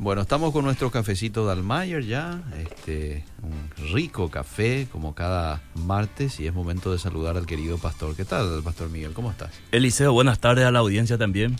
[0.00, 6.48] Bueno, estamos con nuestro cafecito Dalmayer ya, este, un rico café como cada martes y
[6.48, 8.16] es momento de saludar al querido pastor.
[8.16, 9.12] ¿Qué tal, pastor Miguel?
[9.12, 9.52] ¿Cómo estás?
[9.70, 11.54] Eliseo, buenas tardes a la audiencia también.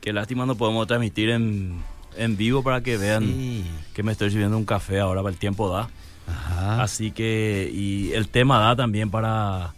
[0.00, 1.80] Qué lástima no podemos transmitir en,
[2.16, 3.64] en vivo para que vean Sí.
[3.94, 5.88] que me estoy sirviendo un café ahora, el tiempo da.
[6.26, 6.82] Ajá.
[6.82, 9.74] Así que, y el tema da también para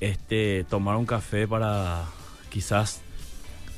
[0.00, 2.04] este tomar un café para
[2.48, 3.02] quizás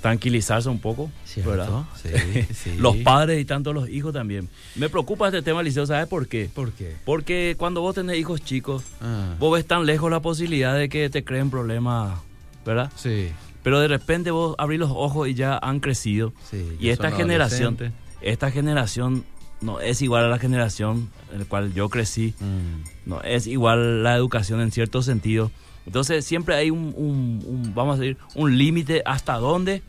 [0.00, 1.50] tranquilizarse un poco, ¿Cierto?
[1.50, 1.82] ¿verdad?
[2.02, 2.74] Sí, sí.
[2.78, 4.48] Los padres y tanto los hijos también.
[4.76, 6.48] Me preocupa este tema, Eliseo, ¿sabes por qué?
[6.54, 6.96] ¿Por qué?
[7.04, 11.11] Porque cuando vos tenés hijos chicos, Ah, vos ves tan lejos la posibilidad de que
[11.11, 12.18] te creen problemas,
[12.64, 12.92] ¿verdad?
[12.96, 13.29] sí,
[13.62, 16.32] Pero de repente vos abrís los ojos y ya han crecido.
[16.50, 16.76] sí.
[16.80, 17.76] Y esta generación,
[18.20, 19.25] esta generación
[19.61, 24.04] no es igual a la generación en la cual yo crecí, Mm, no es igual
[24.04, 25.50] la educación en cierto sentido.
[25.88, 29.82] Entonces siempre hay un, un- un- vamos a decir, un límite hasta dónde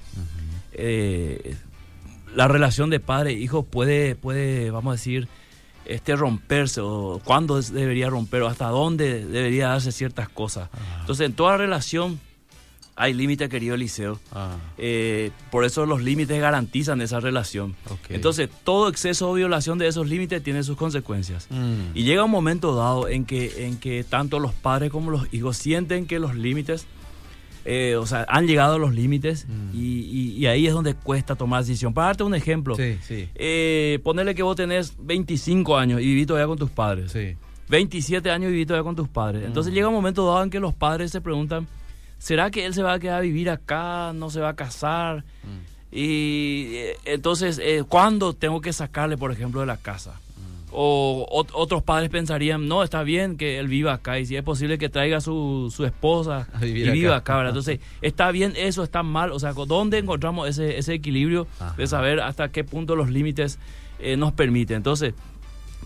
[0.72, 1.55] eh,
[2.35, 5.27] la relación de padre e hijo puede, puede, vamos a decir,
[5.85, 10.69] este romperse o cuándo debería romper o hasta dónde debería darse ciertas cosas.
[11.02, 12.19] Entonces en toda relación
[13.02, 14.19] hay límite, querido Eliseo.
[14.33, 17.75] ah, Eh, por eso los límites garantizan esa relación.
[18.09, 21.47] Entonces, todo exceso o violación de esos límites tiene sus consecuencias.
[21.50, 25.33] Mm, Y llega un momento dado en que, en que tanto los padres como los
[25.33, 26.86] hijos sienten que los límites,
[27.66, 29.75] eh, o sea, han llegado a los límites Mm.
[29.75, 31.94] y, y- y ahí es donde cuesta tomar decisión.
[31.94, 36.28] Para darte un ejemplo, sí, sí, eh, ponerle que vos tenés 25 años y vivís
[36.28, 37.11] todavía con tus padres.
[37.11, 37.36] sí.
[37.69, 39.44] 27 años y vivís todavía con tus padres.
[39.45, 39.75] Entonces Mm.
[39.75, 41.67] llega un momento dado en que los padres se preguntan,
[42.20, 44.12] ¿será que él se va a quedar a vivir acá?
[44.14, 45.23] ¿No se va a casar?
[45.44, 50.20] Mm, Y eh, entonces, eh, ¿cuándo tengo que sacarle, por ejemplo, de la casa?
[50.72, 54.44] O ot- otros padres pensarían, no, está bien que él viva acá y si es
[54.44, 57.44] posible que traiga su, su esposa A y viva acá.
[57.47, 59.31] Entonces, está bien eso, está mal.
[59.31, 61.73] O sea, ¿dónde encontramos ese, ese equilibrio Ajá.
[61.75, 63.58] de saber hasta qué punto los límites
[63.97, 64.78] eh, nos permiten?
[64.78, 65.16] Entonces,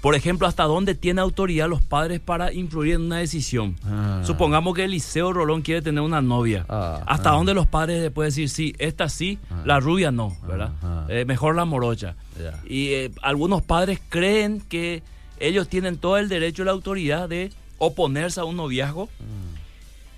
[0.04, 3.78] por ejemplo, hasta dónde tiene autoridad los padres para influir en una decisión.
[3.86, 6.66] ah, Supongamos que Eliseo Rolón quiere tener una novia.
[6.68, 7.36] Ah, ¿Hasta ah.
[7.36, 10.72] dónde los padres le pueden decir, sí, esta sí, la rubia no, ¿verdad?
[11.08, 12.18] Eh, mejor la morocha.
[12.66, 15.04] Y eh, algunos padres creen que
[15.40, 19.06] ellos tienen todo el derecho y la autoridad de oponerse a un noviazgo.
[19.06, 19.53] Mm,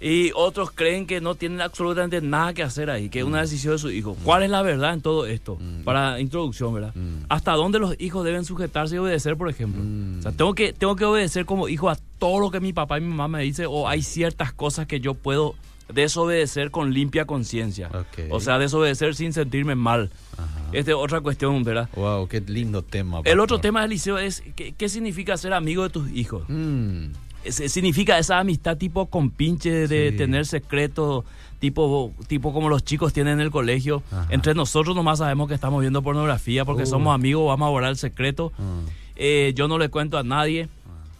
[0.01, 3.73] Y otros creen que no tienen absolutamente nada que hacer ahí, que es una decisión
[3.73, 4.15] de su hijo.
[4.23, 5.57] ¿Cuál es la verdad en todo esto?
[5.59, 5.83] Mm.
[5.83, 6.93] Para introducción, ¿verdad?
[6.93, 7.25] Mm.
[7.29, 9.81] ¿Hasta dónde los hijos deben sujetarse y obedecer, por ejemplo?
[9.83, 10.19] Mm.
[10.19, 12.97] O sea, ¿tengo que, tengo que obedecer como hijo a todo lo que mi papá
[12.97, 15.55] y mi mamá me dicen o hay ciertas cosas que yo puedo
[15.93, 17.89] desobedecer con limpia conciencia?
[18.29, 20.11] O sea, desobedecer sin sentirme mal.
[20.33, 20.65] Ajá.
[20.73, 21.89] Esta es otra cuestión, ¿verdad?
[21.95, 23.21] Wow, qué lindo tema.
[23.23, 23.61] El otro pastor.
[23.61, 26.43] tema, Eliseo, es ¿qué, qué significa ser amigo de tus hijos?
[26.49, 27.07] Mm,
[27.51, 30.17] significa esa amistad tipo compinche de Sí.
[30.17, 31.23] tener secretos,
[31.59, 34.03] tipo, tipo como los chicos tienen en el colegio.
[34.11, 34.27] Ajá.
[34.29, 37.97] Entre nosotros nomás sabemos que estamos viendo pornografía porque somos amigos, vamos a guardar el
[37.97, 38.51] secreto.
[38.57, 40.67] mm, Eh, yo no le cuento a nadie.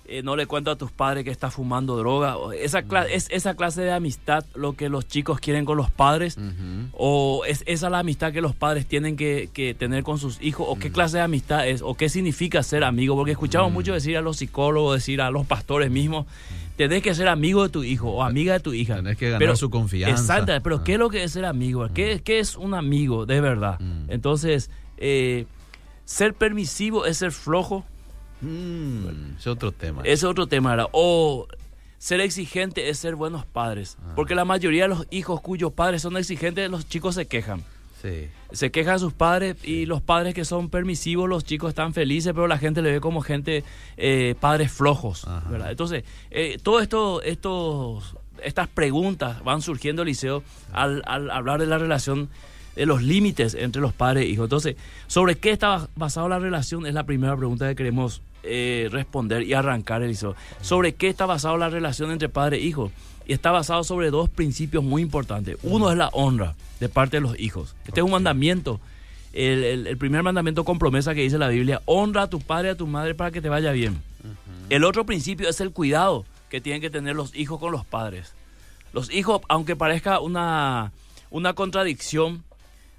[0.07, 0.09] Ah.
[0.09, 2.35] eh, no le cuento a tus padres que está fumando droga.
[2.59, 2.88] Esa, Mm.
[2.88, 6.38] cla- es esa clase de amistad lo que los chicos quieren con los padres.
[6.93, 10.67] ¿O es esa la amistad que los padres tienen que, que tener con sus hijos?
[10.69, 11.81] ¿O qué clase de amistad es?
[11.81, 13.15] ¿O qué significa ser amigo?
[13.15, 16.25] Porque escuchamos mucho decir a los psicólogos, decir a los pastores mismos,
[16.77, 18.95] tenés que ser amigo de tu hijo o amiga de tu hija.
[18.97, 20.21] Tenés que ganar su confianza.
[20.21, 20.83] Exacto, pero Ah.
[20.83, 21.88] ¿qué es lo que es ser amigo?
[21.94, 23.79] ¿Qué, qué es un amigo de verdad?
[23.79, 24.11] Mm.
[24.11, 25.45] Entonces, eh,
[26.05, 27.85] ser permisivo es ser flojo,
[28.41, 30.01] Mm, es otro tema.
[30.03, 30.88] es otro tema.
[30.91, 31.47] O
[31.97, 33.97] ser exigente es ser buenos padres.
[34.01, 34.13] Ah.
[34.16, 37.63] Porque la mayoría de los hijos cuyos padres son exigentes, los chicos se quejan.
[38.01, 38.28] Sí.
[38.51, 42.45] Se quejan sus padres y los padres que son permisivos, los chicos están felices, pero
[42.45, 43.63] la gente le ve como gente,
[43.97, 45.25] eh, padres flojos.
[45.68, 51.79] Entonces, eh, todo esto, estos, estas preguntas van surgiendo, Liceo, al, al hablar de la
[51.79, 52.29] relación,
[52.75, 54.46] de los límites entre los padres e hijos.
[54.46, 54.75] Entonces,
[55.08, 56.86] ¿sobre qué está basada la relación?
[56.86, 60.36] Es la primera pregunta que queremos eh, responder y arrancar, Eliseo.
[60.62, 62.91] ¿Sobre qué está basada la relación entre padre e hijo?
[63.28, 65.58] Y está basado sobre dos principios muy importantes.
[65.63, 67.75] Uno es la honra de parte de los hijos.
[67.88, 68.80] Este es un mandamiento.
[69.34, 72.68] El, el- el primer mandamiento con promesa que dice la Biblia, honra a tu padre
[72.69, 74.01] y a tu madre para que te vaya bien.
[74.69, 78.33] El otro principio es el cuidado que tienen que tener los hijos con los padres.
[78.94, 80.94] Los hijos, aunque parezca una,
[81.31, 82.44] una contradicción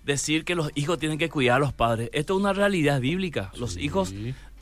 [0.06, 3.50] decir que los hijos tienen que cuidar a los padres, esto es una realidad bíblica.
[3.58, 3.80] Los Sí.
[3.82, 4.14] hijos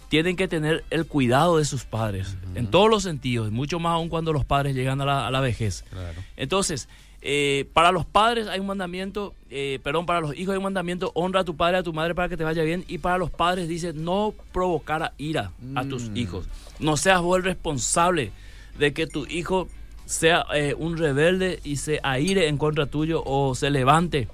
[0.09, 4.09] tienen que tener el cuidado de sus padres, en todos los sentidos, mucho más aún
[4.09, 5.85] cuando los padres llegan a la, a la vejez.
[5.91, 6.21] Claro.
[6.37, 6.89] Entonces,
[7.27, 11.11] eh, para los padres hay un mandamiento, eh, perdón, para los hijos hay un mandamiento,
[11.15, 12.85] honra a tu padre y a tu madre para que te vaya bien.
[12.87, 16.17] Y para los padres dice, no provocar a ira a tus Mm.
[16.17, 16.47] hijos.
[16.79, 18.31] No seas vos el responsable
[18.79, 19.69] de que tu hijo
[20.07, 24.29] sea eh, un rebelde y se aire en contra tuyo o se levante,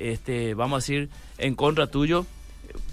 [0.00, 1.08] este, vamos a decir,
[1.38, 2.26] en contra tuyo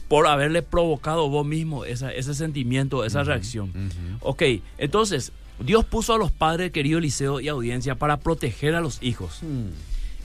[0.07, 3.71] por haberle provocado vos mismo esa, ese sentimiento, esa reacción.
[4.21, 4.43] Ok,
[4.77, 9.39] entonces, Dios puso a los padres, querido Eliseo y audiencia, para proteger a los hijos.
[9.41, 9.67] Mm.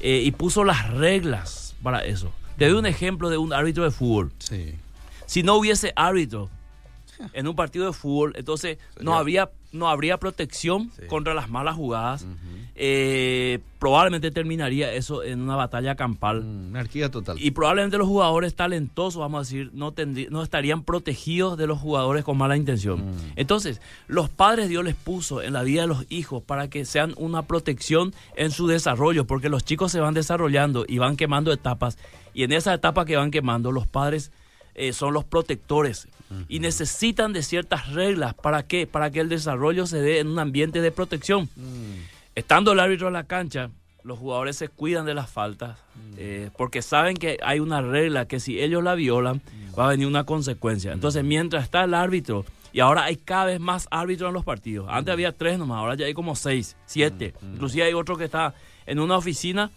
[0.01, 2.33] Eh, y puso las reglas para eso.
[2.59, 4.33] Te doy un ejemplo de un árbitro de fútbol.
[4.39, 4.75] Sí.
[5.27, 6.51] Si no hubiese árbitro
[7.33, 11.07] en un partido de fútbol, entonces no habría, no habría protección Sí.
[11.09, 12.27] contra las malas jugadas.
[12.75, 16.43] Eh, probablemente terminaría eso en una batalla campal.
[16.43, 17.37] Mm, Anarquía total.
[17.39, 19.95] Y probablemente los jugadores talentosos, vamos a decir, no,
[20.31, 23.11] no estarían protegidos de los jugadores con mala intención.
[23.11, 23.15] Mm.
[23.37, 27.13] Entonces, los padres Dios les puso en la vida de los hijos para que sean
[27.19, 31.99] una protección en su desarrollo, porque los chicos se van desarrollando y van quemando etapas.
[32.35, 34.33] Y en esa etapa que van quemando, los padres
[34.75, 36.09] eh, son los protectores
[36.49, 38.35] y necesitan de ciertas reglas.
[38.35, 38.87] ¿Para qué?
[38.87, 41.49] Para que el desarrollo se dé en un ambiente de protección.
[41.57, 42.03] Mm.
[42.35, 43.71] Estando el árbitro en la cancha,
[44.05, 45.79] los jugadores se cuidan de las faltas
[46.17, 49.41] eh, porque saben que hay una regla que si ellos la violan
[49.79, 50.93] va a venir una consecuencia.
[50.93, 54.89] Entonces, mientras está el árbitro, y ahora hay cada vez más árbitros en los partidos.
[54.91, 57.35] Antes había tres nomás, ahora ya hay como seis, siete.
[57.43, 58.55] Inclusive hay otro que está
[58.87, 59.71] en una oficina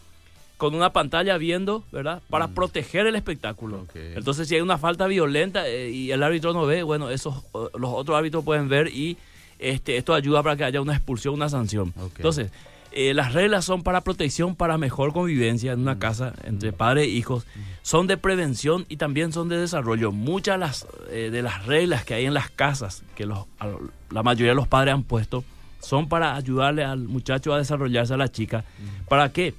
[0.57, 2.21] con una pantalla viendo, ¿verdad?
[2.29, 3.85] Para proteger el espectáculo.
[4.15, 7.91] Entonces, si hay una falta violenta eh, y el árbitro no ve, bueno, esos los
[7.91, 9.17] otros árbitros pueden ver y
[9.59, 11.93] este, esto ayuda para que haya una expulsión, una sanción.
[12.17, 12.51] Entonces,
[12.91, 17.09] eh, las reglas son para protección, para mejor convivencia en una casa entre padres e
[17.09, 17.45] hijos.
[17.81, 20.13] Son de prevención y también son de desarrollo.
[20.13, 23.67] Muchas las, eh, de las reglas que hay en las casas, que los, a-
[24.11, 25.43] la mayoría de los padres han puesto,
[25.81, 28.63] son para ayudarle al muchacho a desarrollarse, a la chica.
[29.09, 29.53] ¿Para qué?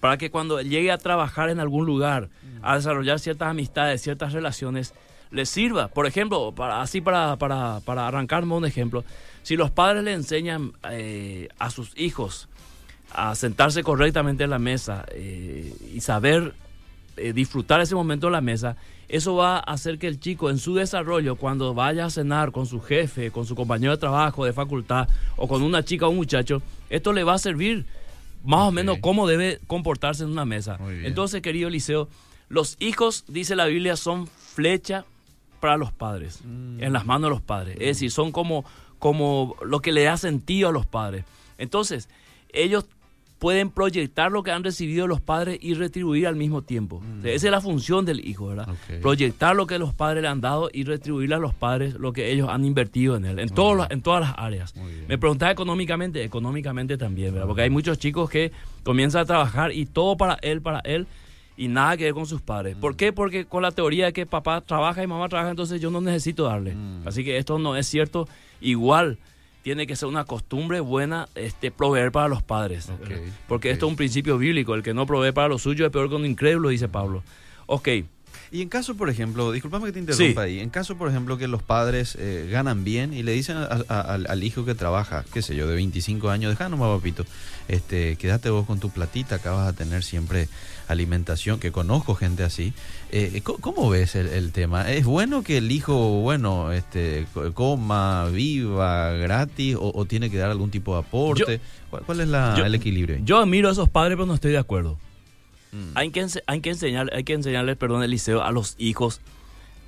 [0.00, 2.28] Para que cuando llegue a trabajar en algún lugar,
[2.62, 4.94] a desarrollar ciertas amistades, ciertas relaciones,
[5.30, 5.88] le sirva.
[5.88, 9.04] Por ejemplo, para, así para, para, para arrancarme un ejemplo,
[9.42, 12.48] si los padres le enseñan eh, a sus hijos
[13.10, 16.54] a sentarse correctamente en la mesa eh, y saber
[17.16, 18.76] eh, disfrutar ese momento en la mesa,
[19.08, 22.66] eso va a hacer que el chico en su desarrollo, cuando vaya a cenar con
[22.66, 26.16] su jefe, con su compañero de trabajo, de facultad, o con una chica o un
[26.16, 26.60] muchacho,
[26.90, 27.86] esto le va a servir
[28.44, 30.78] más o menos cómo debe comportarse en una mesa.
[31.04, 32.08] Entonces, querido Eliseo,
[32.48, 35.04] los hijos, dice la Biblia, son flecha
[35.60, 36.82] para los padres, Mm.
[36.82, 37.76] en las manos de los padres.
[37.80, 38.64] Es decir, son como,
[38.98, 41.24] como lo que le da sentido a los padres.
[41.58, 42.08] Entonces,
[42.52, 42.86] ellos
[43.38, 47.02] pueden proyectar lo que han recibido los padres y retribuir al mismo tiempo.
[47.22, 48.68] Sea, esa es la función del hijo, ¿verdad?
[48.68, 49.00] Mm.
[49.00, 52.32] Proyectar lo que los padres le han dado y retribuirle a los padres lo que
[52.32, 54.74] ellos han invertido en él, en, todos en todas las áreas.
[55.06, 57.46] Me preguntaba económicamente, económicamente también, ¿verdad?
[57.46, 58.50] Porque hay muchos chicos que
[58.82, 61.06] comienzan a trabajar y todo para él, para él,
[61.56, 62.76] y nada que ver con sus padres.
[62.76, 63.12] ¿Por qué?
[63.12, 66.44] Porque con la teoría de que papá trabaja y mamá trabaja, entonces yo no necesito
[66.44, 66.74] darle.
[66.74, 67.06] Mm.
[67.06, 68.28] Así que esto no es cierto.
[68.60, 69.18] Igual
[69.68, 72.88] tiene que ser una costumbre buena este, proveer para los padres.
[72.88, 73.22] Ok, ¿verdad?
[73.46, 74.74] Porque esto es un principio bíblico.
[74.74, 77.22] El que no provee para lo suyo es peor que un incrédulo, dice Pablo.
[77.66, 77.86] Ok,
[78.50, 81.48] Y en caso, por ejemplo, disculpame que te interrumpa ahí, en caso, por ejemplo, que
[81.48, 85.24] los padres eh, ganan bien y le dicen a- a- al, al hijo que trabaja,
[85.34, 87.26] qué sé yo, de 25 años, deja nomás, papito,
[87.68, 90.48] este, quédate vos con tu platita, acá vas a tener siempre
[90.88, 92.72] alimentación, que conozco gente así.
[93.12, 94.90] Eh, ¿cómo, cómo ves el, el tema?
[94.90, 100.38] ¿Es bueno que el hijo, bueno, este, co- coma, viva gratis o, o tiene que
[100.38, 101.60] dar algún tipo de aporte?
[101.90, 103.18] ¿Cuál, cuál es la- yo- el equilibrio?
[103.22, 104.98] yo admiro a esos padres, pero no estoy de acuerdo.
[105.72, 105.76] Mm.
[105.96, 109.20] Hay que, hay que enseñar, hay que enseñarles, perdón, Eliseo, a los hijos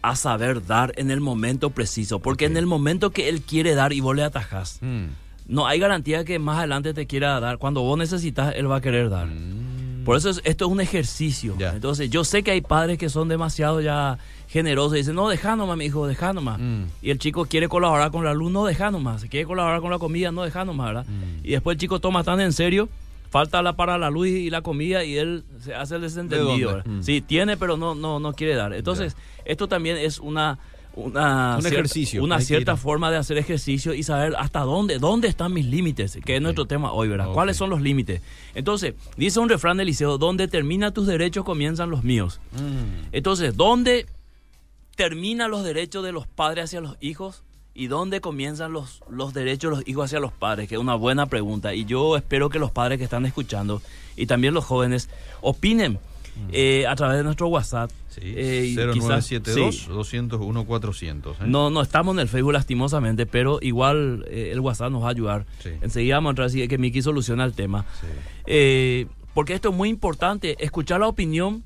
[0.03, 2.21] a saber dar en el momento preciso.
[2.21, 2.51] Porque Ok.
[2.53, 5.07] en el momento que él quiere dar y vos le atajás, Mm.
[5.47, 7.59] no hay garantía que más adelante te quiera dar.
[7.59, 9.27] Cuando vos necesitas, él va a querer dar.
[9.27, 10.05] Mm.
[10.05, 11.55] Por eso es- esto es un ejercicio.
[11.59, 11.75] Ya.
[11.75, 14.17] Entonces, yo sé que hay padres que son demasiado ya
[14.49, 16.59] generosos y dicen, no, deja nomás, mi hijo, deja nomás.
[16.59, 16.85] Mm.
[17.03, 19.21] Y el chico quiere colaborar con la luz, no deja nomás.
[19.21, 21.07] Si quiere colaborar con la comida, no deja nomás, ¿verdad?
[21.07, 21.47] Mm.
[21.47, 22.89] Y después el chico toma tan en serio,
[23.31, 26.75] falta la para la luz y la comida y él se hace el desentendido.
[26.75, 26.87] ¿verdad?
[26.87, 27.03] Mm.
[27.03, 28.75] Sí, tiene, pero no, no, no quiere dar.
[28.75, 30.59] Entonces, esto también es una...
[30.93, 35.55] Una Un ejercicio, Una cierta forma de hacer ejercicio y saber hasta dónde, dónde están
[35.55, 37.33] mis límites, que es nuestro tema hoy, ¿verdad?
[37.33, 38.23] ¿Cuáles son los límites?
[38.57, 42.41] Entonces, dice un refrán del liceo, donde termina tus derechos comienzan los míos.
[42.53, 43.07] Mm.
[43.13, 44.07] Entonces, ¿dónde
[44.97, 47.45] terminan los derechos de los padres hacia los hijos?
[47.75, 50.69] ¿Y dónde comienzan los, los derechos de los hijos hacia los padres?
[50.69, 51.75] Que es una buena pregunta.
[51.75, 53.81] Y yo espero que los padres que están escuchando
[54.17, 55.09] y también los jóvenes
[55.41, 55.99] opinen
[56.53, 57.91] eh, a través de nuestro WhatsApp.
[57.91, 57.95] Mm.
[58.15, 59.87] Sí, Eh, y quizás- 0972 sí.
[59.89, 61.37] 201 400.
[61.37, 61.45] ¿eh?
[61.47, 65.11] No, no estamos en el Facebook lastimosamente, pero igual eh, el WhatsApp nos va a
[65.11, 65.47] ayudar.
[65.63, 65.71] Sí.
[65.81, 67.85] Enseguida vamos a entrar así que Miki soluciona el tema.
[68.01, 68.07] Sí.
[68.47, 71.63] Eh, porque esto es muy importante, escuchar la opinión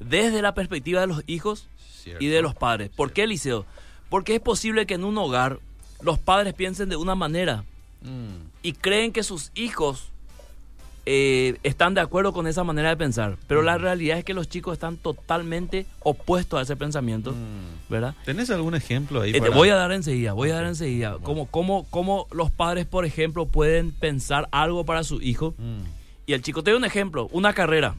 [0.00, 1.68] desde la perspectiva de los hijos
[2.02, 2.22] Cierto.
[2.24, 2.90] y de los padres.
[2.90, 3.64] ¿Por qué, Liceo?
[4.08, 5.58] Porque es posible que en un hogar
[6.02, 7.64] los padres piensen de una manera
[8.06, 8.50] Mm.
[8.62, 10.10] y creen que sus hijos
[11.08, 14.48] eh, están de acuerdo con esa manera de pensar, pero la realidad es que los
[14.48, 17.90] chicos están totalmente opuestos a ese pensamiento, mm.
[17.90, 18.14] ¿verdad?
[18.24, 19.30] ¿Tenés algún ejemplo ahí?
[19.30, 21.18] Eh, te voy a dar enseguida, voy a dar enseguida.
[21.22, 25.54] Cómo, cómo, cómo, los padres, por ejemplo, pueden pensar algo para su hijo.
[25.58, 25.84] Mm.
[26.26, 27.94] Y el chico, te doy un ejemplo, una carrera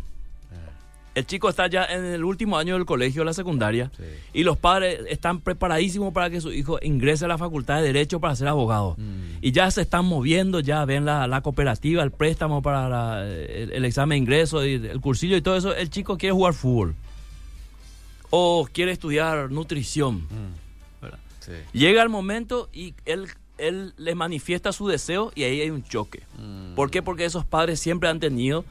[1.18, 3.92] el chico está ya en el último año del colegio, la secundaria,
[4.34, 8.20] y los padres están preparadísimos para que su hijo ingrese a la facultad de Derecho
[8.20, 8.94] para ser abogado.
[9.00, 9.38] Mm.
[9.42, 14.18] Y ya se están moviendo, ya ven la, cooperativa, el préstamo para el, examen de
[14.20, 15.76] ingreso, y el cursillo y todo eso.
[15.76, 16.94] El chico quiere jugar fútbol
[18.30, 20.18] o quiere estudiar nutrición.
[20.18, 20.68] Mm.
[21.74, 26.22] Llega el momento y él, él le manifiesta su deseo y ahí hay un choque.
[26.38, 26.76] Mm.
[26.76, 27.02] ¿Por qué?
[27.02, 28.66] Porque esos padres siempre han tenido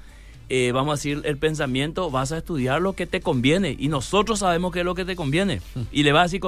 [0.48, 3.76] eh, vamos a decir, el pensamiento, vas a estudiar lo que te conviene.
[3.78, 5.60] Y nosotros sabemos qué es lo que te conviene.
[5.90, 6.40] Y le va a decir,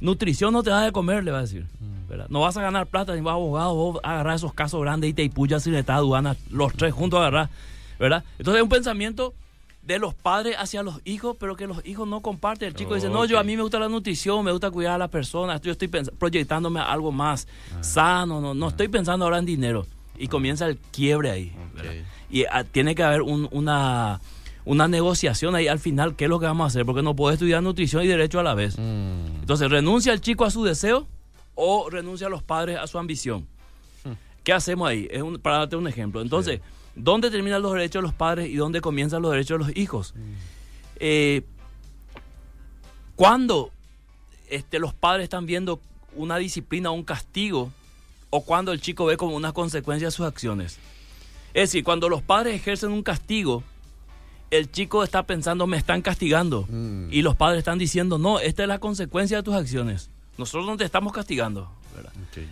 [0.00, 1.66] nutrición no te da de comer, le va a decir.
[1.80, 1.96] Mm.
[2.28, 5.12] No vas a ganar plata ni vas a abogado, vos agarrar esos casos grandes y
[5.12, 7.50] te y si le está aduana, los tres juntos agarrar.
[7.98, 8.24] ¿verdad?
[8.38, 9.34] Entonces es un pensamiento
[9.82, 12.68] de los padres hacia los hijos, pero que los hijos no comparten.
[12.68, 14.98] El chico dice, no, yo a mí me gusta la nutrición, me gusta cuidar a
[14.98, 17.82] las personas, yo estoy proyectándome a algo más ah.
[17.82, 18.68] sano, no, no ah.
[18.70, 19.86] estoy pensando ahora en dinero.
[20.18, 21.52] Y comienza el quiebre ahí
[22.30, 24.20] y ah, tiene que haber una,
[24.64, 26.84] una negociación ahí al final, ¿qué es lo que vamos a hacer?
[26.84, 28.78] Porque no puede estudiar nutrición y derecho a la vez.
[28.78, 29.40] Mm.
[29.40, 31.06] Entonces, ¿renuncia el chico a su deseo
[31.54, 33.46] o renuncia a los padres a su ambición?
[34.04, 34.12] Hmm.
[34.44, 35.08] ¿Qué hacemos ahí?
[35.10, 36.20] Es para darte un ejemplo.
[36.20, 36.60] Entonces,
[36.94, 40.14] ¿dónde terminan los derechos de los padres y dónde comienzan los derechos de los hijos?
[40.14, 40.20] Mm.
[40.98, 41.42] Eh,
[43.14, 43.70] cuando
[44.48, 45.80] este, los padres están viendo
[46.14, 47.70] una disciplina un castigo,
[48.30, 50.78] o cuando el chico ve como una consecuencia de sus acciones.
[51.56, 53.62] Es decir, cuando los padres ejercen un castigo,
[54.50, 56.66] el chico está pensando, me están castigando.
[56.68, 57.08] Mm.
[57.10, 60.10] Y los padres están diciendo, no, esta es la consecuencia de tus acciones.
[60.36, 61.70] Nosotros no te estamos castigando.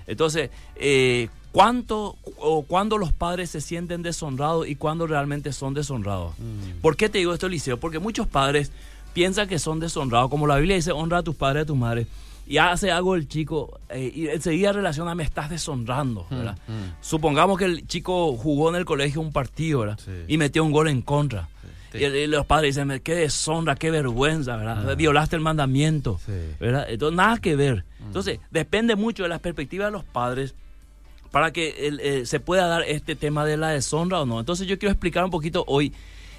[0.06, 6.32] Entonces, eh, ¿cuánto o cuándo los padres se sienten deshonrados y cuándo realmente son deshonrados?
[6.38, 6.80] Mm.
[6.80, 7.78] ¿Por qué te digo esto, Eliseo?
[7.78, 8.72] Porque muchos padres
[9.12, 10.30] piensan que son deshonrados.
[10.30, 12.06] Como la Biblia dice, honra a tus padres y a tus madres
[12.46, 16.58] y hace algo el chico eh, y enseguida relaciona, me estás deshonrando, mm, ¿verdad?
[16.68, 17.00] Mm.
[17.00, 19.98] Supongamos que el chico jugó en el colegio un partido, ¿verdad?
[20.28, 21.48] Y metió un gol en contra.
[21.94, 24.90] Y, los padres dicen, qué deshonra, qué vergüenza, ¿verdad?
[24.90, 24.94] Ah.
[24.96, 26.20] Violaste el mandamiento,
[26.58, 26.86] ¿verdad?
[26.88, 27.84] Entonces, nada que ver.
[28.00, 28.06] Mm.
[28.06, 30.54] Entonces, depende mucho de la perspectiva de los padres
[31.30, 34.40] para que eh, se pueda dar este tema de la deshonra o no.
[34.40, 35.92] Entonces, yo quiero explicar un poquito hoy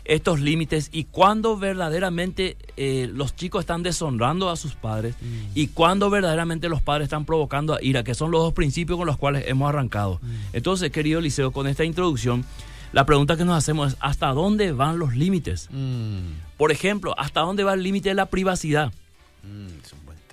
[0.06, 5.52] estos límites y cuando verdaderamente eh, los chicos están deshonrando a sus padres mm.
[5.56, 9.08] y cuando verdaderamente los padres están provocando a ira, que son los dos principios con
[9.08, 10.20] los cuales hemos arrancado.
[10.22, 10.36] Mm.
[10.54, 12.46] Entonces, querido Liceo, con esta introducción,
[12.94, 15.70] la pregunta que nos hacemos es, ¿hasta dónde van los límites?
[15.72, 16.34] Mm.
[16.58, 18.94] Por ejemplo, ¿hasta dónde va el límite de la privacidad?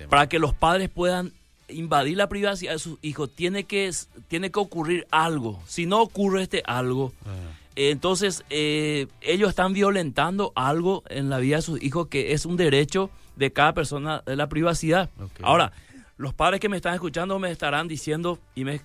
[0.09, 1.33] Para que los padres puedan
[1.69, 3.91] invadir la privacidad de sus hijos, tiene que,
[4.29, 5.62] tiene que ocurrir algo.
[5.67, 7.31] Si no ocurre este algo, ah.
[7.75, 12.57] Entonces, eh, ellos están violentando algo en la vida de sus hijos que es un
[12.57, 15.11] derecho de cada persona de la privacidad.
[15.43, 15.73] Ahora,
[16.17, 18.81] los padres que me están escuchando me estarán diciendo y me,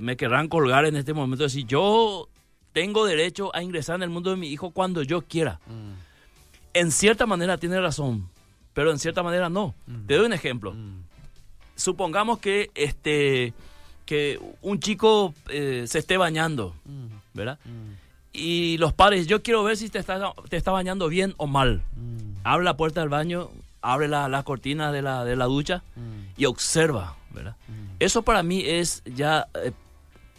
[0.00, 2.28] me querrán colgar en este momento, decir, yo
[2.72, 5.60] tengo derecho a ingresar en el mundo de mi hijo cuando yo quiera.
[5.66, 5.92] Mm.
[6.72, 8.28] En cierta manera tiene razón,
[8.74, 9.74] pero en cierta manera no.
[9.86, 10.06] Mm.
[10.06, 10.72] Te doy un ejemplo.
[10.72, 11.02] Mm.
[11.74, 13.54] Supongamos que este
[14.06, 16.74] que un chico eh, se esté bañando,
[17.32, 17.60] ¿verdad?
[18.32, 21.82] Y los padres, yo quiero ver si te está, te está bañando bien o mal.
[21.96, 22.36] Mm.
[22.44, 23.50] Abre la puerta del baño,
[23.82, 26.40] abre la, la cortina de la, de la ducha mm.
[26.40, 27.56] y observa, ¿verdad?
[27.68, 27.96] Mm.
[27.98, 29.72] Eso para mí es ya eh,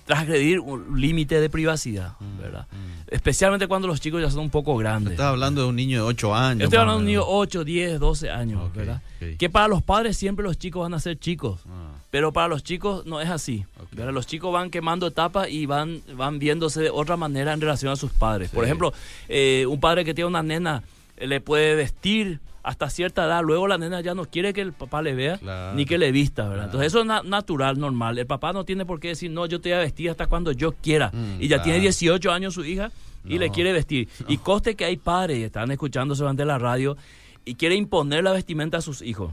[0.06, 2.66] transgredir un límite de privacidad, ¿verdad?
[3.08, 5.12] Especialmente cuando los chicos ya son un poco grandes.
[5.12, 6.64] Estás hablando de un niño de 8 años.
[6.64, 9.02] Estoy hablando de un niño de 8, 10, 12 años, ¿verdad?
[9.38, 11.62] Que para los padres siempre los chicos van a ser chicos.
[11.68, 11.91] Ah.
[12.12, 13.66] Pero para los chicos no es así.
[13.96, 17.96] Los chicos van quemando etapas y van, van viéndose de otra manera en relación a
[17.96, 18.50] sus padres.
[18.50, 18.94] Por ejemplo,
[19.30, 20.84] eh, un padre que tiene una nena
[21.16, 24.74] eh, le puede vestir hasta cierta edad, luego la nena ya no quiere que el
[24.74, 25.40] papá le vea
[25.74, 26.66] ni que le vista, ¿verdad?
[26.66, 28.20] Entonces eso es natural, normal.
[28.20, 30.52] El papá no tiene por qué decir, no, yo te voy a vestir hasta cuando
[30.52, 31.10] yo quiera.
[31.12, 32.92] Mm, y ya tiene 18 años su hija
[33.26, 34.10] y le quiere vestir.
[34.28, 36.98] Y coste que hay padres, están escuchando durante la radio,
[37.46, 39.32] y quiere imponer la vestimenta a sus hijos.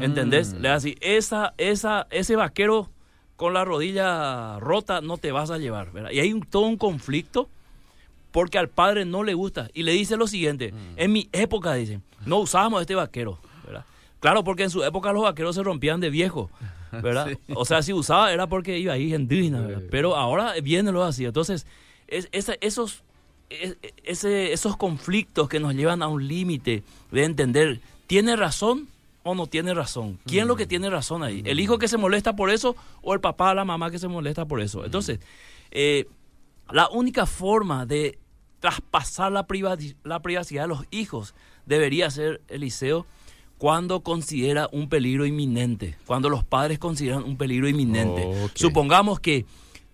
[0.00, 0.54] ¿Entendés?
[0.54, 0.60] Mm.
[0.60, 2.90] Le así, esa, esa, ese vaquero
[3.36, 6.10] con la rodilla rota no te vas a llevar, ¿verdad?
[6.10, 7.48] Y hay todo un conflicto
[8.30, 9.68] porque al padre no le gusta.
[9.74, 10.76] Y le dice lo siguiente, mm.
[10.96, 13.84] en mi época, dicen, no usábamos este vaquero, ¿verdad?
[14.20, 16.50] Claro, porque en su época los vaqueros se rompían de viejo,
[16.90, 17.36] ¿verdad?
[17.54, 19.82] O sea, si usaba era porque iba ahí en ¿verdad?
[19.90, 21.24] Pero ahora viene lo así.
[21.24, 21.66] Entonces,
[22.06, 22.28] es,
[22.60, 23.02] esos,
[24.04, 28.88] ese, esos conflictos que nos llevan a un límite de entender, ¿tiene razón
[29.22, 30.18] o no tiene razón?
[30.26, 30.68] ¿Quién es lo que mm.
[30.68, 31.42] tiene razón ahí?
[31.44, 34.08] ¿El hijo que se molesta por eso o el papá o la mamá que se
[34.08, 34.84] molesta por eso?
[34.84, 35.20] Entonces,
[35.70, 36.06] eh,
[36.70, 38.18] La única forma de
[38.60, 39.46] traspasar la,
[40.04, 41.34] la privacidad de los hijos
[41.66, 43.06] debería ser, Eliseo,
[43.58, 48.28] cuando considera un peligro inminente, cuando los padres consideran un peligro inminente.
[48.54, 49.46] Supongamos que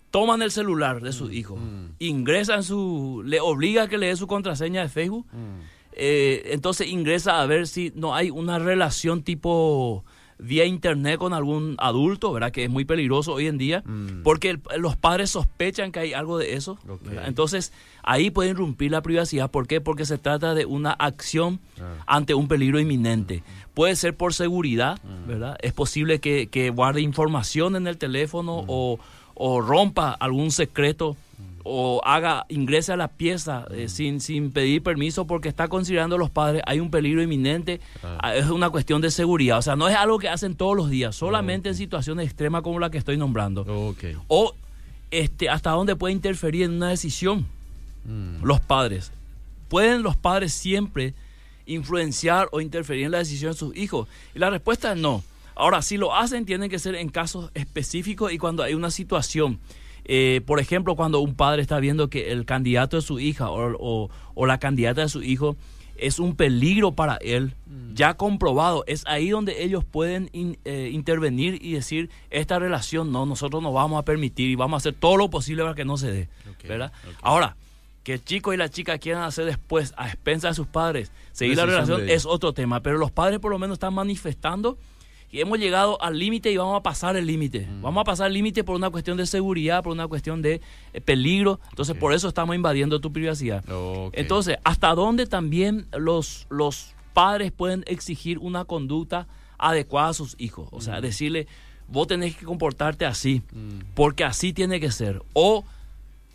[0.09, 1.95] toman el celular de su mm, hijo, mm.
[1.99, 5.78] ingresan su, le obliga a que le dé su contraseña de Facebook, mm.
[6.01, 10.05] Eh, entonces ingresa a ver si no hay una relación tipo
[10.37, 12.53] vía internet con algún adulto, ¿verdad?
[12.53, 14.23] Que es muy peligroso hoy en día, mm.
[14.23, 16.79] porque los padres sospechan que hay algo de eso.
[17.25, 19.51] Entonces, ahí puede irrumpir la privacidad.
[19.51, 19.81] ¿Por qué?
[19.81, 21.95] Porque se trata de una acción ah.
[22.07, 23.43] ante un peligro inminente.
[23.73, 25.27] Puede ser por seguridad, mm.
[25.27, 25.57] ¿verdad?
[25.61, 28.65] Es posible que, que, guarde información en el teléfono mm.
[28.69, 28.99] o,
[29.33, 31.17] o rompa algún secreto
[31.63, 36.29] o haga, ingrese a la pieza eh, sin, sin pedir permiso porque está considerando los
[36.29, 39.57] padres, hay un peligro inminente, ah, es una cuestión de seguridad.
[39.57, 42.79] O sea, no es algo que hacen todos los días, solamente en situaciones extremas como
[42.79, 43.65] la que estoy nombrando.
[44.27, 44.55] O
[45.11, 47.47] este, hasta dónde puede interferir en una decisión
[48.05, 48.43] mm.
[48.43, 49.11] los padres.
[49.67, 51.13] ¿Pueden los padres siempre
[51.65, 54.07] influenciar o interferir en la decisión de sus hijos?
[54.33, 55.23] Y la respuesta es no.
[55.55, 59.59] Ahora, si lo hacen, tienen que ser en casos específicos y cuando hay una situación
[60.11, 64.09] eh, por ejemplo, cuando un padre está viendo que el candidato de su hija o,
[64.35, 65.55] la candidata de su hijo
[65.97, 67.93] es un peligro para él, mm.
[67.93, 73.61] ya comprobado, es ahí donde ellos pueden eh, intervenir y decir, esta relación no, nosotros
[73.61, 76.11] no vamos a permitir y vamos a hacer todo lo posible para que no se
[76.11, 76.29] dé.
[76.67, 76.91] ¿verdad?
[77.21, 77.55] Ahora,
[78.01, 81.55] que el chico y la chica quieran hacer después, a expensas de sus padres, seguir
[81.55, 84.79] la relación es otro tema, pero los padres por lo menos están manifestando
[85.31, 87.67] y hemos llegado al límite y vamos a pasar el límite.
[87.67, 87.81] Mm.
[87.81, 90.61] Vamos a pasar el límite por una cuestión de seguridad, por una cuestión de
[90.93, 91.59] eh, peligro.
[91.69, 93.63] Entonces, por eso estamos invadiendo tu privacidad.
[94.13, 100.67] Entonces, ¿hasta dónde también los, los padres pueden exigir una conducta adecuada a sus hijos?
[100.71, 101.01] O sea, mm.
[101.01, 101.47] decirle,
[101.87, 103.93] vos tenés que comportarte así, mm.
[103.93, 105.21] porque así tiene que ser.
[105.33, 105.63] O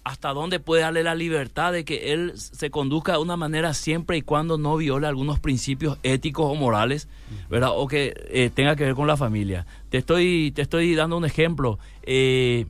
[0.04, 4.18] hasta dónde puede darle la libertad de que él se conduzca de una manera siempre
[4.18, 7.08] y cuando no viole algunos principios éticos o morales,
[7.48, 7.70] ¿verdad?
[7.74, 9.66] O que eh, tenga que ver con la familia.
[9.88, 11.78] Te estoy, te estoy dando un ejemplo.
[12.02, 12.66] Eh,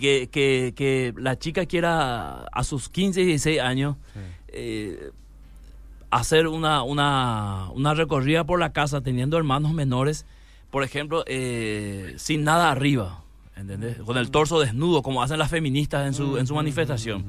[0.00, 3.96] que, que, la chica quiera a sus 15, 16 años
[4.48, 5.10] eh,
[6.10, 10.26] hacer una, una, una recorrida por la casa teniendo hermanos menores,
[10.70, 11.24] por ejemplo,
[12.16, 13.22] sin nada arriba
[13.56, 13.98] ¿entendés?
[13.98, 17.24] Con el torso desnudo, como hacen las feministas en su, en su manifestación.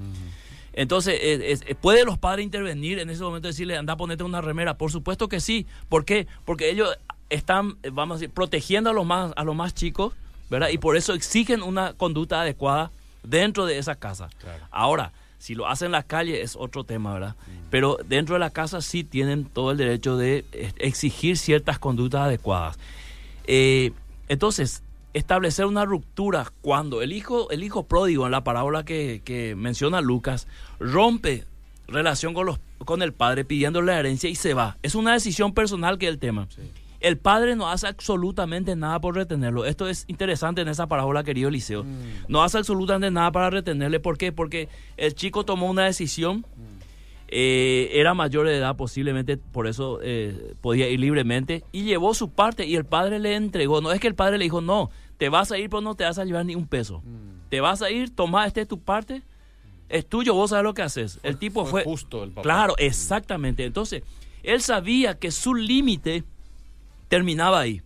[0.74, 4.78] Entonces, ¿puede los padres intervenir en ese momento y decirle, anda, ponete una remera?
[4.78, 5.66] Por supuesto que sí.
[5.90, 6.28] ¿Por qué?
[6.46, 6.96] Porque ellos
[7.30, 10.13] están, vamos a decir, protegiendo a los más, a los más chicos,
[10.50, 10.70] ¿verdad?
[10.70, 12.92] Y por eso exigen una conducta adecuada
[13.24, 14.30] dentro de esa casa.
[14.70, 17.36] Ahora, si lo hacen en la calle es otro tema, ¿verdad?
[17.70, 22.22] Pero dentro de la casa sí tienen todo el derecho de eh, exigir ciertas conductas
[22.22, 22.78] adecuadas.
[23.46, 23.92] Eh,
[24.30, 24.84] entonces,
[25.17, 30.47] establecer una ruptura cuando el hijo, el hijo pródigo en la parábola que, menciona Lucas
[30.80, 31.45] rompe
[31.88, 34.77] relación con, los, con el padre pidiéndole la herencia y se va.
[34.84, 36.47] Es una decisión personal que es el tema.
[36.99, 39.65] El padre no hace absolutamente nada por retenerlo.
[39.65, 41.84] Esto es interesante en esa parábola, querido Eliseo.
[41.84, 42.25] Mm.
[42.27, 43.99] No hace absolutamente nada para retenerle.
[43.99, 44.32] ¿Por qué?
[44.32, 46.39] Porque el chico tomó una decisión.
[46.39, 46.77] Mm.
[47.30, 52.30] Eh, era mayor de edad posiblemente, por eso eh, podía ir libremente, y llevó su
[52.30, 53.82] parte y el padre le entregó.
[53.82, 56.03] No es que el padre le dijo, no, te vas a ir, pero no te
[56.03, 56.99] vas a llevar ni un peso.
[56.99, 57.49] Mm.
[57.49, 59.23] Te vas a ir, toma, este es tu parte,
[59.89, 61.19] es tuyo, vos sabes lo que haces.
[61.23, 63.65] el tipo fue, justo el Claro, exactamente.
[63.65, 64.03] Entonces,
[64.43, 66.23] él sabía que su límite
[67.08, 67.82] terminaba ahí.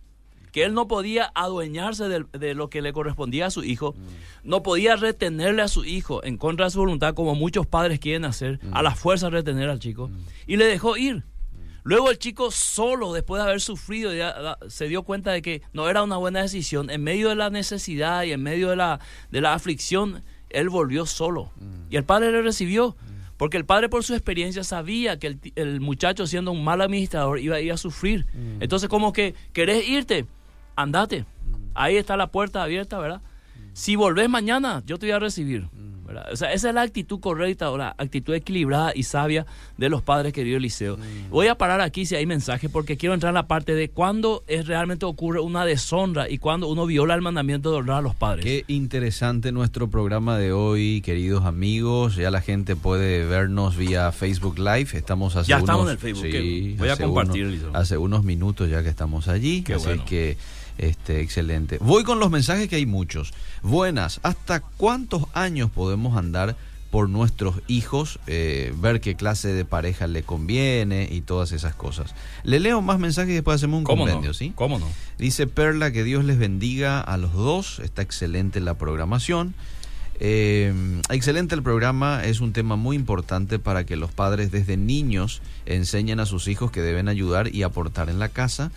[0.50, 4.48] Que él no podía adueñarse de, lo que le correspondía a su hijo, mm.
[4.50, 8.26] no podía retenerle a su hijo en contra de su voluntad, como muchos padres quieren
[8.26, 8.84] hacer, a mm.
[8.84, 10.10] la fuerza retener al chico,
[10.46, 11.24] y le dejó ir.
[11.84, 14.12] Luego el chico solo, después de haber sufrido,
[14.68, 16.90] se dio cuenta de que no era una buena decisión.
[16.90, 21.06] En medio de la necesidad y en medio de la, de la aflicción, él volvió
[21.06, 21.50] solo.
[21.56, 21.92] Mm.
[21.92, 22.90] Y el padre le recibió.
[22.90, 23.12] Mm.
[23.36, 27.56] Porque el padre por su experiencia sabía que el, muchacho siendo un mal administrador iba
[27.56, 28.26] a ir a sufrir.
[28.32, 28.62] Mm.
[28.62, 30.26] Entonces como que, ¿querés irte?
[30.76, 31.24] Andate.
[31.74, 33.20] Ahí está la puerta abierta, ¿verdad?
[33.72, 35.68] Si volvés mañana, yo te voy a recibir.
[36.32, 40.02] O sea, esa es la actitud correcta o la actitud equilibrada y sabia de los
[40.02, 40.96] padres, querido Eliseo.
[40.96, 41.30] Mm.
[41.30, 44.44] Voy a parar aquí si hay mensaje porque quiero entrar en la parte de cuándo
[44.46, 48.14] es realmente ocurre una deshonra y cuando uno viola el mandamiento de honrar a los
[48.14, 48.44] padres.
[48.44, 52.16] Qué interesante nuestro programa de hoy, queridos amigos.
[52.16, 54.88] Ya la gente puede vernos vía Facebook Live.
[54.94, 56.78] Estamos hace ya estamos en el Facebook.
[56.78, 57.62] voy a compartir.
[57.72, 59.62] hace unos minutos ya que estamos allí.
[59.62, 60.36] Qué así que
[60.78, 61.78] este, excelente.
[61.80, 63.32] Voy con los mensajes que hay muchos.
[63.62, 66.56] Buenas, ¿hasta cuántos años podemos andar
[66.90, 72.14] por nuestros hijos, eh, ver qué clase de pareja le conviene y todas esas cosas?
[72.44, 74.52] Le leo más mensajes y después hacemos un compendio, ¿sí?
[74.54, 74.86] ¿Cómo no?
[75.18, 79.54] Dice Perla que Dios les bendiga a los dos, está excelente la programación.
[80.24, 80.72] Eh,
[81.10, 86.20] excelente el programa, es un tema muy importante para que los padres desde niños enseñen
[86.20, 88.70] a sus hijos que deben ayudar y aportar en la casa.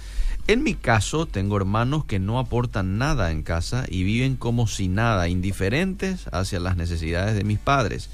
[0.47, 4.87] En mi caso, tengo hermanos que no aportan nada en casa y viven como si
[4.87, 8.09] nada, indiferentes hacia las necesidades de mis padres.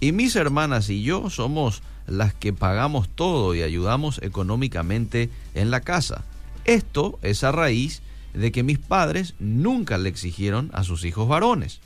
[0.00, 5.80] Y mis hermanas y yo somos las que pagamos todo y ayudamos económicamente en la
[5.80, 6.24] casa.
[6.64, 11.80] Esto es a raíz de que mis padres nunca le exigieron a sus hijos varones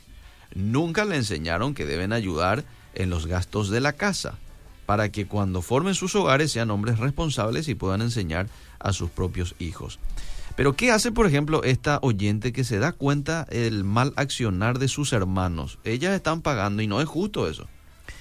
[0.55, 2.63] nunca le enseñaron que deben ayudar
[2.95, 4.35] en los gastos de la casa,
[4.85, 8.47] para que cuando formen sus hogares sean hombres responsables y puedan enseñar
[8.79, 9.99] a sus propios hijos.
[10.57, 14.87] Pero ¿qué hace, por ejemplo, esta oyente que se da cuenta el mal accionar de
[14.87, 15.77] sus hermanos?
[15.83, 17.67] Ellas están pagando y no es justo eso.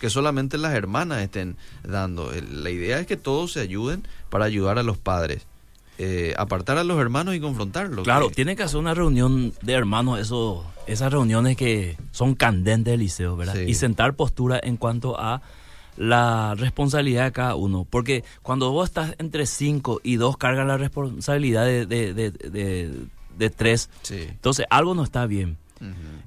[0.02, 2.30] Que solamente las hermanas estén dando.
[2.52, 5.46] La idea es que todos se ayuden para ayudar a los padres.
[5.98, 8.04] Eh, apartar a los hermanos y confrontarlos.
[8.04, 13.00] Claro, tiene que hacer una reunión de hermanos, eso, esas reuniones que son candentes del
[13.00, 13.54] liceo, ¿verdad?
[13.56, 15.40] Y sentar postura en cuanto a
[15.96, 17.86] la responsabilidad de cada uno.
[17.88, 24.66] Porque cuando vos estás entre cinco y dos cargan la responsabilidad de, de, tres, entonces
[24.70, 25.56] algo no está bien.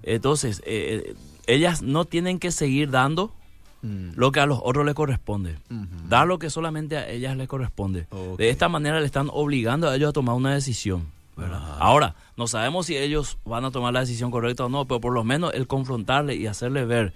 [0.04, 1.16] Entonces, eh, eh,
[1.48, 3.34] ellas no tienen que seguir dando
[3.82, 4.12] Mm.
[4.16, 5.56] lo que a los otros les corresponde.
[6.08, 8.08] Dar lo que solamente a ellas les corresponde.
[8.38, 11.08] De esta manera le están obligando a ellos a tomar una decisión.
[11.80, 15.14] Ahora, no sabemos si ellos van a tomar la decisión correcta o no, pero por
[15.14, 17.14] lo menos el confrontarle y hacerle ver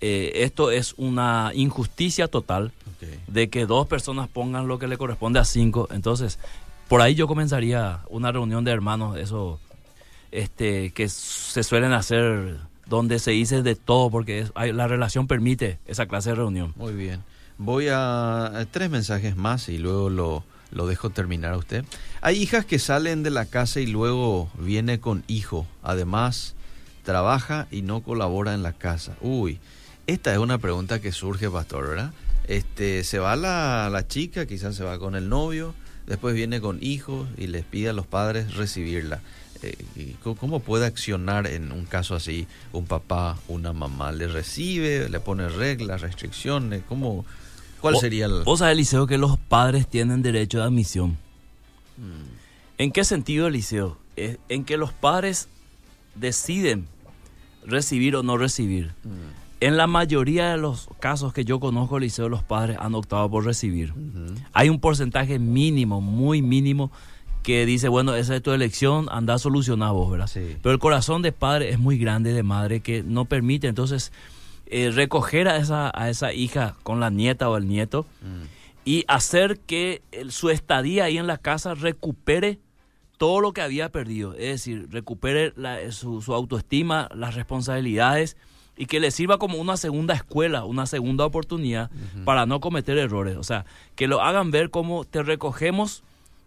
[0.00, 2.72] eh, esto es una injusticia total
[3.26, 5.88] de que dos personas pongan lo que le corresponde a cinco.
[5.90, 6.38] Entonces,
[6.88, 9.60] por ahí yo comenzaría una reunión de hermanos, eso
[10.32, 16.06] este, que se suelen hacer donde se dice de todo, porque la relación permite esa
[16.06, 16.72] clase de reunión.
[16.76, 17.22] Muy bien.
[17.58, 21.84] Voy a, tres mensajes más y luego lo, lo dejo terminar a usted.
[22.20, 25.66] Hay hijas que salen de la casa y luego viene con hijo.
[25.82, 26.56] Además,
[27.04, 29.16] trabaja y no colabora en la casa.
[29.20, 29.60] Uy,
[30.06, 32.12] esta es una pregunta que surge, pastor, ¿verdad?
[32.46, 35.74] Este, se va la, la chica, quizás se va con el novio,
[36.06, 39.20] después viene con hijos y les pide a los padres recibirla.
[39.62, 44.10] Eh, ¿Cómo puede accionar en un caso así un papá, una mamá?
[44.10, 46.82] ¿Le recibe, le pone reglas, restricciones?
[46.88, 47.26] ¿Cómo,
[47.80, 48.42] ¿Cuál sería el...?
[48.44, 51.18] Vos sabés, Eliseo, que los padres tienen derecho de admisión.
[51.98, 52.78] Mm.
[52.78, 53.98] ¿En qué sentido, Eliseo?
[54.48, 55.48] en que los padres
[56.14, 56.86] deciden
[57.64, 58.92] recibir o no recibir.
[59.04, 59.49] Mm.
[59.60, 63.44] En la mayoría de los casos que yo conozco, Eliseo, los padres han optado por
[63.44, 63.92] recibir.
[64.52, 66.90] Hay un porcentaje mínimo, muy mínimo,
[67.42, 70.30] que dice, bueno, esa es tu elección, anda a solucionar vos, ¿verdad?
[70.62, 74.12] Pero el corazón de padre es muy grande, de madre, que no permite entonces
[74.66, 78.44] eh, recoger a esa, a esa hija con la nieta o el nieto mm.
[78.84, 82.60] y hacer que su estadía ahí en la casa recupere
[83.16, 85.52] todo lo que había perdido, es decir, recupere
[85.90, 88.38] su, autoestima, las responsabilidades
[88.80, 91.90] y que le sirva como una segunda escuela, una segunda oportunidad
[92.24, 93.36] para no cometer errores.
[93.36, 96.02] O sea, que lo hagan ver como te recogemos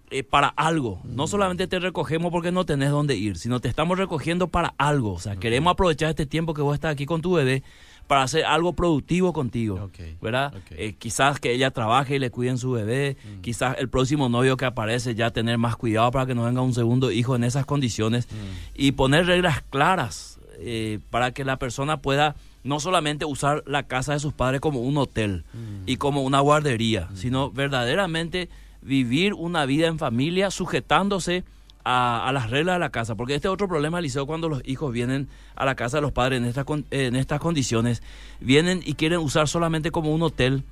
[0.10, 1.00] eh, para algo.
[1.04, 5.14] No solamente te recogemos porque no tenés dónde ir, sino te estamos recogiendo para algo.
[5.14, 7.62] O sea, queremos aprovechar este tiempo que vos estás aquí con tu bebé
[8.08, 10.56] para hacer algo productivo contigo, ¿verdad?
[10.72, 13.42] Eh, quizás que ella trabaje y le cuiden su bebé, mm.
[13.42, 16.74] quizás el próximo novio que aparece ya tener más cuidado para que no venga un
[16.74, 18.72] segundo hijo en esas condiciones mm.
[18.74, 24.14] y poner reglas claras eh, para que la persona pueda no solamente usar la casa
[24.14, 25.84] de sus padres como un hotel mm.
[25.86, 28.50] y como una guardería, sino verdaderamente
[28.82, 31.44] vivir una vida en familia sujetándose
[31.86, 33.16] a, las reglas de la casa.
[33.16, 36.38] Porque este otro problema, Liceo, cuando los hijos vienen a la casa de los padres
[36.38, 38.02] en, esta, en estas condiciones,
[38.40, 40.64] vienen y quieren usar solamente como un hotel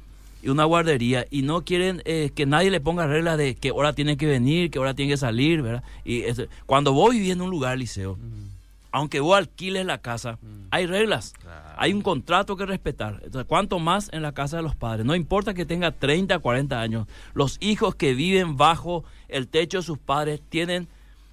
[0.43, 3.93] y una guardería y no quieren eh, que nadie le ponga reglas de qué hora
[3.93, 5.83] tiene que venir, qué hora tiene que salir, ¿verdad?
[6.03, 6.23] Y
[6.65, 8.17] cuando voy viviendo en un lugar, Liceo,
[8.91, 10.67] aunque vos alquiles la casa, mm.
[10.71, 11.33] hay reglas,
[11.77, 13.21] hay un contrato que respetar.
[13.23, 16.79] Entonces, cuanto más en la casa de los padres, no importa que tenga 30, 40
[16.79, 20.87] años, los hijos que viven bajo el techo de sus padres tienen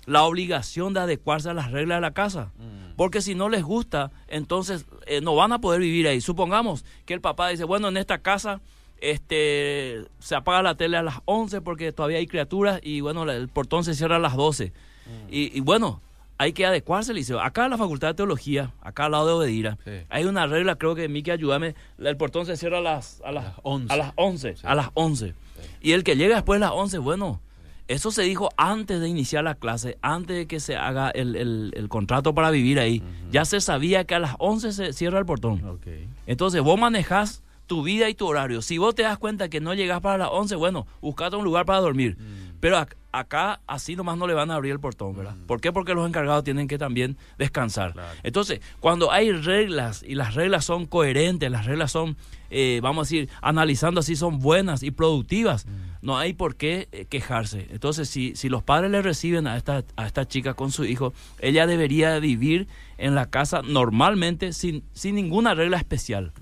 [0.07, 2.53] la obligación de adecuarse a las reglas de la casa.
[2.57, 2.97] Mm.
[2.97, 6.21] Porque si no les gusta, entonces eh, no van a poder vivir ahí.
[6.21, 8.61] Supongamos que el papá dice, bueno, en esta casa
[9.01, 13.49] este se apaga la tele a las 11 porque todavía hay criaturas y bueno, el
[13.49, 14.73] portón se cierra a las 12.
[14.73, 15.29] Mm.
[15.31, 16.01] Y, y, bueno,
[16.39, 17.41] hay que adecuarse, Liceo.
[17.41, 20.95] Acá en la Facultad de Teología, acá al lado de Obedira, hay una regla, creo
[20.95, 23.93] que Miki, ayúdame, el portón se cierra a las, a las, 11.
[23.93, 25.35] A las 11, a las 11.
[25.83, 27.41] Y el que llega después de las 11, bueno,
[27.89, 32.35] eso se dijo antes de iniciar la clase, antes de que se haga el, contrato
[32.35, 33.03] para vivir ahí.
[33.33, 35.81] Ya se sabía que a las 11 se cierra el portón.
[36.27, 38.63] Entonces vos manejás tu vida y tu horario.
[38.63, 41.67] Si vos te das cuenta que no llegas para las 11, bueno, buscate un lugar
[41.67, 42.17] para dormir.
[42.19, 42.48] Mm.
[42.61, 45.35] Pero acá así nomás no le van a abrir el portón, ¿verdad?
[45.35, 45.47] Mm.
[45.47, 45.73] ¿Por qué?
[45.73, 47.95] Porque los encargados tienen que también descansar.
[48.23, 52.17] Entonces, cuando hay reglas y las reglas son coherentes, las reglas son,
[52.51, 55.71] eh, vamos a decir, analizando así, son buenas y productivas, mm.
[56.03, 57.67] No hay por qué eh, quejarse.
[57.71, 61.13] Entonces, si, si los padres le reciben a esta, a esta chica con su hijo,
[61.41, 66.33] ella debería vivir en la casa normalmente sin, sin ninguna regla especial.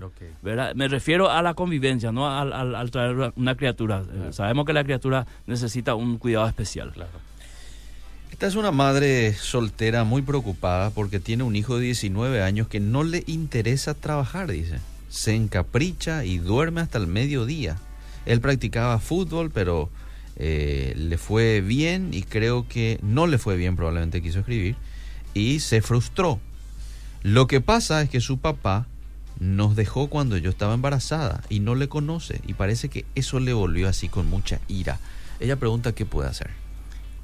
[0.41, 0.73] ¿verdad?
[0.75, 4.03] Me refiero a la convivencia, no al, traer una criatura.
[4.11, 6.93] Eh, sabemos que la criatura necesita un cuidado especial.
[8.31, 12.79] Esta es una madre soltera muy preocupada porque tiene un hijo de 19 años que
[12.79, 14.79] no le interesa trabajar, dice.
[15.09, 17.77] Se encapricha y duerme hasta el mediodía.
[18.27, 19.89] Él practicaba fútbol, pero
[20.35, 24.75] eh, le fue bien y creo que no le fue bien, probablemente quiso escribir,
[25.33, 26.39] y se frustró.
[27.23, 28.85] Lo que pasa es que su papá
[29.39, 33.53] nos dejó cuando yo estaba embarazada y no le conoce y parece que eso le
[33.53, 34.99] volvió así con mucha ira.
[35.39, 36.51] Ella pregunta qué puede hacer.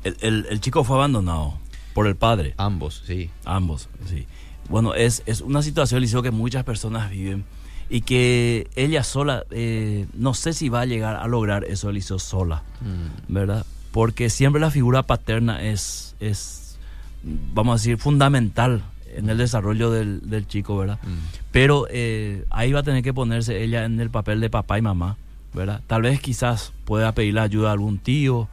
[0.03, 1.57] El, chico fue abandonado
[1.93, 2.53] por el padre.
[2.57, 3.29] Ambos, sí.
[3.45, 4.25] Ambos, sí.
[4.69, 7.45] Bueno, es, es una situación, Liceo, que muchas personas viven
[7.89, 12.19] y que ella sola, eh, no sé si va a llegar a lograr eso, Eliseo,
[12.19, 13.33] sola, mm.
[13.33, 13.65] ¿verdad?
[13.91, 16.77] Porque siempre la figura paterna es, es,
[17.23, 18.83] vamos a decir, fundamental
[19.15, 20.99] en el desarrollo del, del chico, ¿verdad?
[21.03, 21.17] Mm.
[21.51, 24.81] Pero eh, ahí va a tener que ponerse ella en el papel de papá y
[24.81, 25.17] mamá,
[25.53, 25.81] ¿verdad?
[25.87, 28.47] Tal vez quizás pueda pedirle ayuda a algún tío,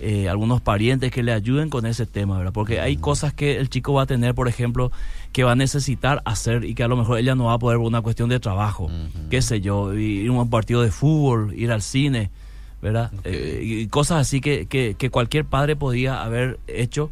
[0.00, 2.52] eh, algunos parientes que le ayuden con ese tema, ¿verdad?
[2.52, 3.00] Porque hay mm.
[3.00, 4.90] cosas que el chico va a tener, por ejemplo,
[5.32, 7.78] que va a necesitar hacer y que a lo mejor ella no va a poder
[7.78, 8.90] por una cuestión de trabajo,
[9.28, 12.30] qué sé yo, ir a un partido de fútbol, ir al cine,
[12.80, 13.12] ¿verdad?
[13.24, 17.10] Eh, y cosas así que, que, que cualquier padre podía haber hecho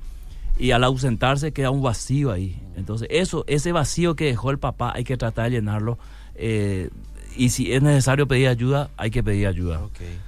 [0.59, 2.61] y al ausentarse queda un vacío ahí.
[2.77, 5.99] Entonces, eso, ese vacío que dejó el papá hay que tratar de llenarlo.
[6.35, 6.91] Eh,
[7.39, 9.81] y si es necesario pedir ayuda, hay que pedir ayuda.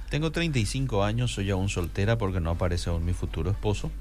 [0.09, 3.91] Tengo 35 años, soy aún soltera porque no aparece aún mi futuro esposo.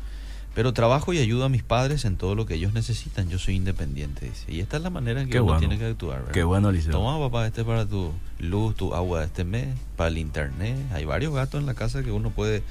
[0.55, 3.29] Pero trabajo y ayudo a mis padres en todo lo que ellos necesitan.
[3.29, 4.53] Yo soy independiente, dice.
[4.53, 6.25] Y esta es la manera en que uno tiene que actuar.
[6.33, 6.93] Qué bueno, Liceo.
[6.93, 10.77] Toma, papá, este para tu luz, tu agua de este mes, para el internet.
[10.93, 12.63] Hay varios gatos en la casa que uno puede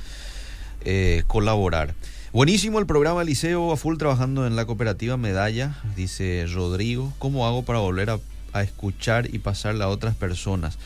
[0.85, 1.95] eh, colaborar.
[2.31, 7.11] Buenísimo el programa Liceo a full trabajando en la cooperativa Medalla, dice Rodrigo.
[7.17, 8.19] ¿Cómo hago para volver a,
[8.53, 10.77] escuchar y pasarle a otras personas?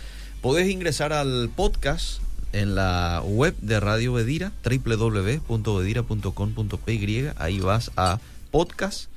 [0.42, 2.22] Podés ingresar al podcast
[2.52, 7.30] en la web de Radio Bedira, www.bedira.com.py.
[7.38, 8.20] Ahí vas a
[8.52, 9.10] podcast,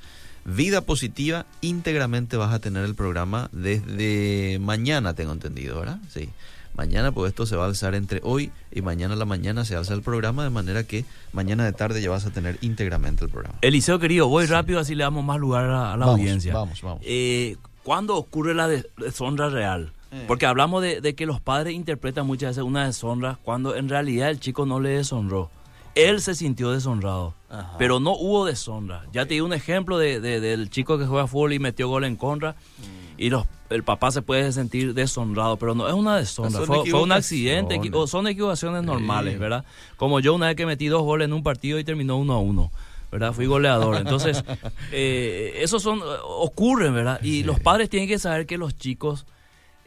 [0.45, 5.99] vida positiva, íntegramente vas a tener el programa desde mañana, tengo entendido, ¿verdad?
[6.13, 6.29] Sí
[6.77, 9.75] mañana, pues esto se va a alzar entre hoy y mañana a la mañana se
[9.75, 13.31] alza el programa, de manera que mañana de tarde ya vas a tener íntegramente el
[13.31, 13.57] programa.
[13.61, 16.53] Eliseo, querido, voy rápido, así le damos más lugar a, la audiencia.
[16.53, 17.01] Vamos, vamos.
[17.03, 17.57] Eh,
[17.87, 19.93] ¿Cuándo ocurre la deshonra real?
[20.11, 20.25] Eh.
[20.27, 24.41] Porque hablamos de, que los padres interpretan muchas veces una deshonra cuando en realidad el
[24.41, 25.49] chico no le deshonró.
[25.95, 27.33] Él se sintió deshonrado,
[27.77, 29.05] pero no hubo deshonra.
[29.13, 32.17] Ya te di un ejemplo de, del chico que juega fútbol y metió gol en
[32.17, 32.51] contra.
[32.51, 36.93] Mm y los, el papá se puede sentir deshonrado, pero no es una deshonra, fue,
[36.93, 39.65] un accidente, son equivocaciones normales, ¿verdad?
[39.97, 42.39] Como yo una vez que metí dos goles en un partido y terminó uno a
[42.39, 42.71] uno.
[43.11, 43.33] ¿Verdad?
[43.33, 43.97] Fui goleador.
[43.97, 44.43] Entonces,
[44.91, 47.19] eh, esos son, ocurren, ¿verdad?
[47.23, 49.25] Y los padres tienen que saber que los chicos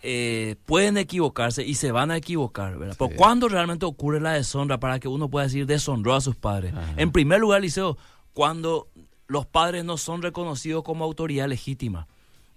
[0.03, 2.97] eh, pueden equivocarse y se van a equivocar, ¿verdad?
[2.99, 6.73] Pero ¿cuándo realmente ocurre la deshonra para que uno pueda decir deshonró a sus padres?
[6.97, 7.99] En primer lugar, Liceo,
[8.33, 8.89] cuando
[9.27, 12.09] los padres no son reconocidos como autoridad legítima.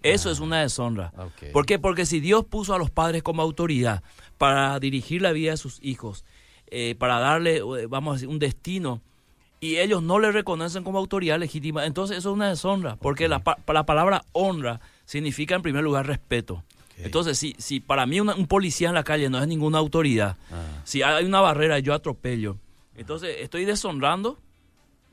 [0.01, 1.13] Eso es una deshonra.
[1.53, 1.79] ¿Por qué?
[1.79, 4.03] Porque si Dios puso a los padres como autoridad
[4.37, 6.25] para dirigir la vida de sus hijos,
[6.67, 9.01] eh, para darle, eh, vamos a decir, un destino,
[9.63, 13.41] y ellos no le reconocen como autoridad legítima, entonces eso es una deshonra, porque la,
[13.65, 16.65] la, palabra honra significa en primer lugar respeto.
[16.97, 20.81] Entonces, si, si para mí un policía en la calle no es ninguna autoridad, ah.
[20.83, 22.57] si hay una barrera yo atropello,
[22.97, 24.37] entonces estoy deshonrando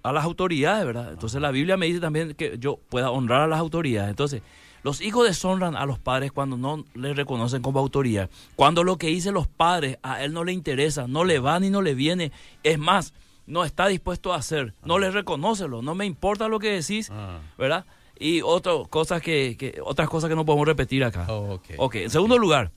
[0.02, 1.12] a las autoridades, ¿verdad?
[1.12, 4.10] Entonces la Biblia me dice también que yo pueda honrar a las autoridades.
[4.10, 4.42] Entonces,
[4.82, 8.28] los hijos deshonran a los padres cuando no le reconocen como autoridad.
[8.56, 11.70] Cuando lo que dicen los padres a él no le interesa, no le va ni
[11.70, 12.32] no le viene.
[12.64, 13.14] Es más,
[13.50, 14.74] no está dispuesto a hacer.
[14.84, 15.82] No le reconocelo.
[15.82, 17.40] No me importa lo que decís, ah.
[17.58, 17.84] ¿verdad?
[18.18, 21.26] Y otras cosas que, otras cosas que no podemos repetir acá.
[21.28, 21.94] Oh, ok.
[21.96, 22.70] En segundo lugar,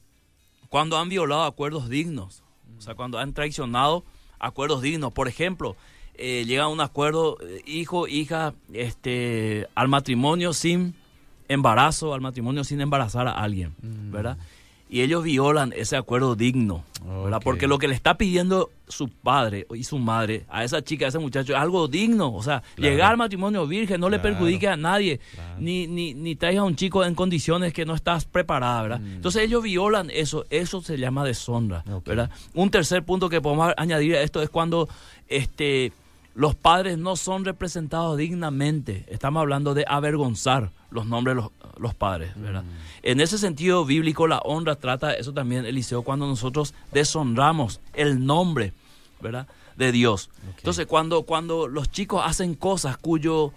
[0.70, 2.44] cuando han violado acuerdos dignos.
[2.78, 4.04] O sea, cuando han traicionado
[4.40, 5.14] acuerdos dignos.
[5.14, 5.76] Por ejemplo,
[6.16, 10.96] eh, llega a un acuerdo eh, hijo, hija, este, al matrimonio sin
[11.48, 14.12] embarazo, al matrimonio sin embarazar a alguien, mm.
[14.12, 14.38] ¿verdad?
[14.94, 16.84] Y ellos violan ese acuerdo digno,
[17.24, 17.42] ¿verdad?
[17.44, 21.08] Porque lo que le está pidiendo su padre y su madre a esa chica, a
[21.08, 24.78] ese muchacho, es algo digno, o sea, llegar al matrimonio virgen, no le perjudique a
[24.78, 25.20] nadie,
[25.58, 29.00] ni, ni, ni traiga a un chico en condiciones que no estás preparada, ¿verdad?
[29.00, 29.14] Mm.
[29.14, 32.30] Entonces ellos violan eso, eso se llama deshonra, ¿verdad?
[32.54, 34.88] Un tercer punto que podemos añadir a esto es cuando
[35.28, 35.92] este
[36.36, 39.06] los padres no son representados dignamente.
[39.08, 42.64] Estamos hablando de avergonzar los nombres de los, los padres, ¿verdad?
[42.64, 42.68] Mm.
[43.04, 48.74] En ese sentido bíblico, la honra trata eso también, Eliseo, cuando nosotros deshonramos el nombre,
[49.22, 49.48] ¿verdad?
[49.76, 50.30] De Dios.
[50.58, 53.52] Entonces, cuando, cuando los chicos hacen cosas cuyo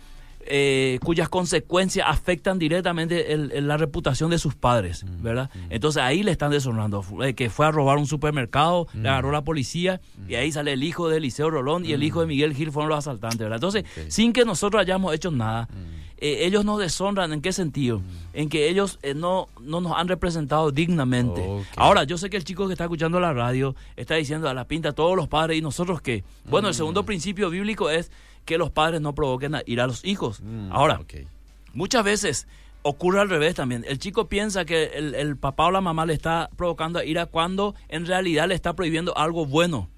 [0.48, 5.50] eh, cuyas consecuencias afectan directamente la reputación de sus padres, mm, ¿verdad?
[5.54, 5.58] Mm.
[5.70, 9.42] Entonces ahí le están deshonrando, eh, que fue a robar un supermercado, le agarró la
[9.42, 12.70] policía y ahí sale el hijo de Eliseo Rolón y el hijo de Miguel Gil
[12.70, 13.56] fueron los asaltantes, ¿verdad?
[13.56, 15.68] Entonces, sin que nosotros hayamos hecho nada,
[16.18, 18.00] eh, ellos nos deshonran, ¿en qué sentido?
[18.32, 21.44] En que ellos no, no nos han representado dignamente.
[21.76, 24.66] Ahora, yo sé que el chico que está escuchando la radio está diciendo a la
[24.66, 26.24] pinta todos los padres y nosotros qué.
[26.44, 26.76] Bueno, el mm.
[26.76, 28.10] segundo principio bíblico es
[28.46, 30.40] que los padres no provoquen a ir a los hijos.
[30.40, 31.00] Mm, Ahora,
[31.74, 32.46] muchas veces
[32.80, 33.84] ocurre al revés también.
[33.86, 37.74] El chico piensa que el, papá o la mamá le está provocando a ira cuando
[37.88, 39.88] en realidad le está prohibiendo algo bueno.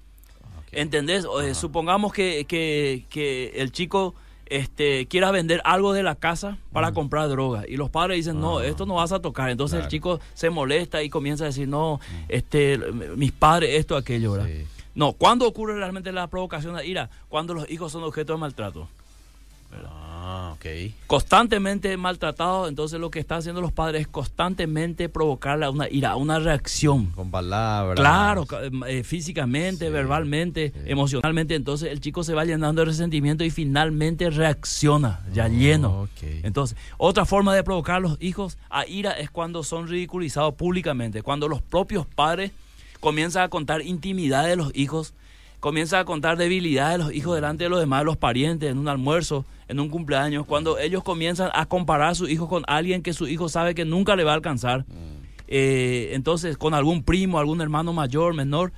[0.71, 1.25] ¿Entendés?
[1.43, 4.15] Eh, supongamos que, que, que el chico
[4.49, 7.63] este, quiera vender algo de la casa para comprar droga.
[7.67, 8.65] Y los padres dicen, no, ah.
[8.65, 9.49] esto no vas a tocar.
[9.49, 12.77] Entonces el chico se molesta y comienza a decir, no, este,
[13.15, 14.49] mis padres, esto, aquello, ¿verdad?
[14.95, 17.09] No, ¿cuándo ocurre realmente la provocación de ira?
[17.29, 18.87] Cuando los hijos son objeto de maltrato.
[20.21, 20.65] Ah, ok.
[21.07, 26.15] Constantemente maltratado, entonces lo que están haciendo los padres es constantemente provocarle a una ira,
[26.15, 27.07] una reacción.
[27.07, 27.95] Con palabras.
[27.95, 28.45] Claro,
[28.87, 31.55] eh, físicamente, verbalmente, emocionalmente.
[31.55, 36.09] Entonces el chico se va llenando de resentimiento y finalmente reacciona, ya oh, lleno.
[36.21, 41.21] Entonces, otra forma de provocar a los hijos a ira es cuando son ridiculizados públicamente,
[41.23, 42.51] cuando los propios padres
[42.99, 45.13] comienzan a contar intimidad de los hijos
[45.59, 48.77] comienza a contar debilidades de los hijos delante de los demás, de los parientes, en
[48.77, 53.03] un almuerzo, en un cumpleaños, cuando ellos comienzan a comparar a su hijo con alguien
[53.03, 55.25] que su hijo sabe que nunca le va a alcanzar, mm.
[55.47, 58.71] eh, entonces con algún primo, algún hermano mayor, menor,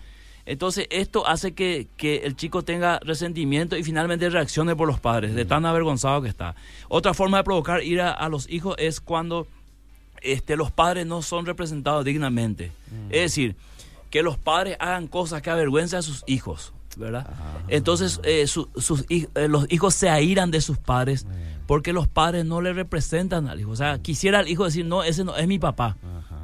[0.45, 5.45] entonces esto hace que, el chico tenga resentimiento y finalmente reaccione por los padres, de
[5.45, 5.47] mm.
[5.47, 6.55] tan avergonzado que está.
[6.89, 9.47] Otra forma de provocar ira a los hijos es cuando
[10.23, 12.71] este, los padres no son representados dignamente.
[12.89, 13.05] Mm.
[13.11, 13.55] Es decir,
[14.11, 17.27] que los padres hagan cosas que avergüencen a sus hijos, ¿verdad?
[17.69, 18.67] Entonces eh, sus,
[19.09, 21.25] eh, los hijos se airan de sus padres
[21.65, 23.71] porque los padres no le representan al hijo.
[23.71, 25.95] O sea, quisiera el hijo decir, no, ese no es mi papá,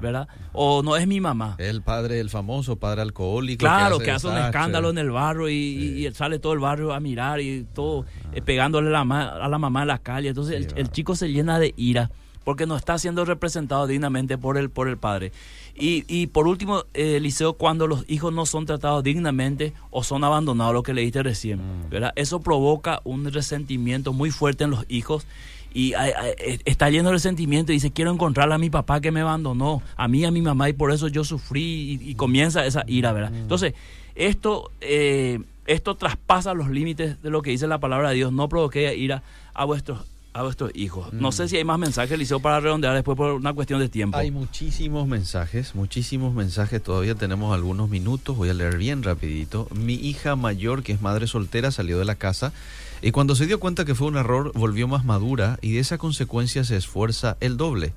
[0.01, 0.29] ¿verdad?
[0.53, 1.55] O no es mi mamá.
[1.57, 3.65] El padre, el famoso padre alcohólico.
[3.65, 7.41] Claro, que hace, un escándalo en el barrio y, sale todo el barrio a mirar
[7.41, 10.29] y todo eh, pegándole a la mamá en la calle.
[10.29, 12.09] Entonces el, chico se llena de ira
[12.47, 15.33] porque no está siendo representado dignamente por el, por el padre.
[15.75, 20.23] Y, y por último, eh, Eliseo, cuando los hijos no son tratados dignamente o son
[20.23, 21.89] abandonados, lo que leíste recién, mm.
[21.89, 22.13] ¿verdad?
[22.15, 25.27] Eso provoca un resentimiento muy fuerte en los hijos
[25.73, 29.19] y eh, está lleno de resentimiento y dice, quiero encontrar a mi papá que me
[29.19, 33.11] abandonó, a mí, a mi mamá, y por eso yo sufrí y, comienza esa ira,
[33.11, 33.31] ¿verdad?
[33.31, 33.41] Mm.
[33.41, 33.73] Entonces,
[34.15, 38.47] esto, eh, esto traspasa los límites de lo que dice la palabra de Dios, no
[38.47, 39.21] provoque ira
[39.53, 40.05] a vuestros
[40.37, 41.11] a vuestros hijos.
[41.13, 41.47] No sé mm.
[41.47, 44.17] si hay más mensajes, Liceo, para redondear después por una cuestión de tiempo.
[44.17, 46.81] Hay muchísimos mensajes, muchísimos mensajes.
[46.81, 48.37] Todavía tenemos algunos minutos.
[48.37, 49.67] Voy a leer bien rapidito.
[49.73, 52.53] Mi hija mayor, que es madre soltera, salió de la casa
[53.01, 55.97] y cuando se dio cuenta que fue un error, volvió más madura y de esa
[55.97, 57.93] consecuencia se esfuerza el doble.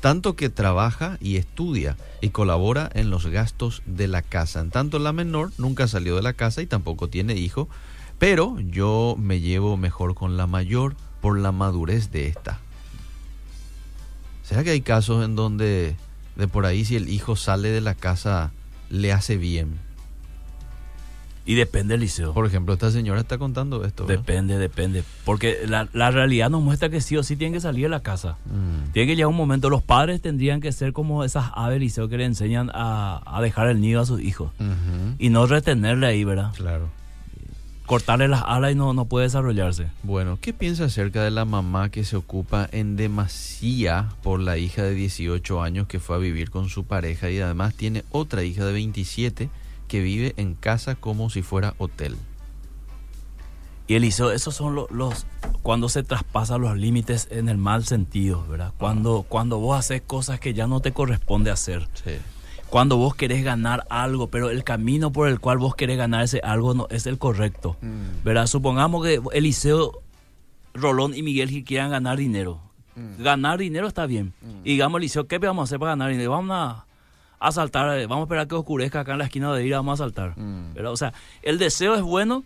[0.00, 4.60] Tanto que trabaja y estudia y colabora en los gastos de la casa.
[4.60, 7.68] En tanto, la menor nunca salió de la casa y tampoco tiene hijo.
[8.18, 10.94] Pero yo me llevo mejor con la mayor
[11.24, 12.58] por la madurez de esta.
[14.42, 15.96] ¿Será que hay casos en donde
[16.36, 18.52] de por ahí si el hijo sale de la casa
[18.90, 19.78] le hace bien?
[21.46, 22.34] Y depende, Liceo.
[22.34, 24.04] Por ejemplo, esta señora está contando esto.
[24.04, 25.02] Depende, depende.
[25.24, 28.36] Porque la, realidad nos muestra que sí o sí tienen que salir de la casa.
[28.44, 28.92] Mm.
[28.92, 29.70] Tiene que llegar un momento.
[29.70, 33.80] Los padres tendrían que ser como esas aves, Liceo, que le enseñan a, dejar el
[33.80, 34.52] nido a sus hijos.
[35.18, 36.52] Y no retenerle ahí, ¿verdad?
[36.54, 36.90] Claro
[37.86, 39.88] cortarle las alas y no, no puede desarrollarse.
[40.02, 44.82] Bueno, ¿qué piensa acerca de la mamá que se ocupa en demasía por la hija
[44.82, 48.64] de 18 años que fue a vivir con su pareja y además tiene otra hija
[48.64, 49.50] de 27
[49.88, 52.16] que vive en casa como si fuera hotel?
[53.86, 55.26] Y Eliseo, esos son los, los,
[55.62, 58.72] cuando se traspasan los límites en el mal sentido, ¿verdad?
[58.78, 61.86] Cuando, cuando vos haces cosas que ya no te corresponde hacer.
[62.02, 62.12] Sí
[62.74, 66.40] cuando vos querés ganar algo, pero el camino por el cual vos querés ganar ese
[66.40, 67.76] algo no es el correcto.
[67.80, 68.24] Mm.
[68.24, 68.48] ¿Verdad?
[68.48, 70.02] Supongamos que Eliseo,
[70.74, 72.60] Rolón y Miguel quieran ganar dinero.
[72.96, 73.22] Mm.
[73.22, 74.34] Ganar dinero está bien.
[74.42, 74.62] Mm.
[74.64, 76.32] Y digamos, Eliseo, ¿qué vamos a hacer para ganar dinero?
[76.32, 76.84] Vamos a,
[77.38, 80.04] asaltar, eh, vamos a esperar que oscurezca acá en la esquina de ir, vamos a
[80.04, 80.36] saltar.
[80.36, 80.84] Mm.
[80.84, 81.12] O sea,
[81.42, 82.42] el deseo es bueno,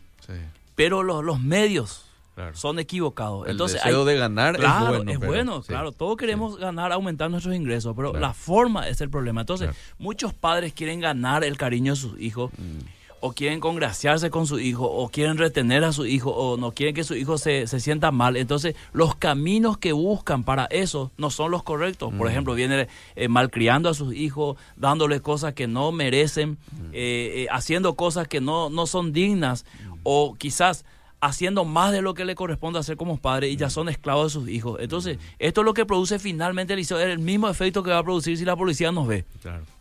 [0.75, 2.08] pero los, los medios
[2.55, 3.47] son equivocados.
[3.47, 5.11] El Entonces, deseo de ganar es bueno.
[5.11, 5.93] Es bueno, claro.
[5.93, 9.43] Todos queremos ganar, aumentar nuestros ingresos, pero la forma es el problema.
[9.43, 12.51] Entonces, muchos padres quieren ganar el cariño de sus hijos.
[12.57, 16.73] Mm o quieren congraciarse con su hijo, o quieren retener a su hijo, o no
[16.73, 18.37] quieren que su hijo se, se sienta mal.
[18.37, 22.13] Entonces, los caminos que buscan para eso no son los correctos.
[22.15, 22.31] Por mm.
[22.31, 26.85] ejemplo, viene eh, malcriando a sus hijos, dándole cosas que no merecen, mm.
[26.93, 29.99] eh, eh, haciendo cosas que no, no son dignas, mm.
[30.05, 30.85] o quizás
[31.21, 34.41] haciendo más de lo que le corresponde hacer como padre y ya son esclavos de
[34.41, 34.79] sus hijos.
[34.81, 38.39] Entonces, esto es lo que produce finalmente el, el mismo efecto que va a producir
[38.39, 39.25] si la policía nos ve.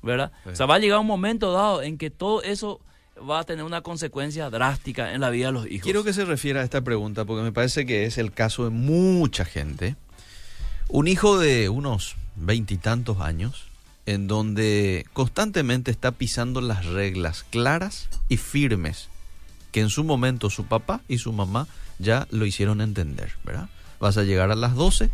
[0.01, 0.31] ¿Verdad?
[0.45, 2.81] O sea, va a llegar un momento dado en que todo eso
[3.17, 5.83] va a tener una consecuencia drástica en la vida de los hijos.
[5.83, 8.69] Quiero que se refiera a esta pregunta porque me parece que es el caso de
[8.69, 9.95] mucha gente.
[10.89, 13.67] Un hijo de unos veintitantos años
[14.05, 19.09] en donde constantemente está pisando las reglas claras y firmes
[19.77, 21.67] que en su momento su papá y su mamá
[21.99, 23.69] ya lo hicieron entender, ¿verdad?
[23.99, 25.11] Vas a llegar a las 12,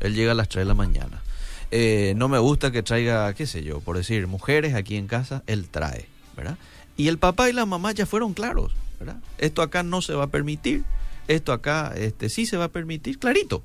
[0.00, 1.22] él llega a las 3 de la mañana.
[1.70, 5.42] Eh, no me gusta que traiga, qué sé yo, por decir, mujeres aquí en casa,
[5.46, 6.56] él trae, ¿verdad?
[6.96, 9.18] Y el papá y la mamá ya fueron claros, ¿verdad?
[9.36, 10.82] Esto acá no se va a permitir,
[11.28, 13.62] esto acá este, sí se va a permitir, clarito.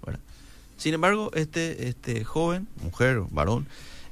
[0.75, 3.67] Sin embargo, este, este joven, mujer, varón,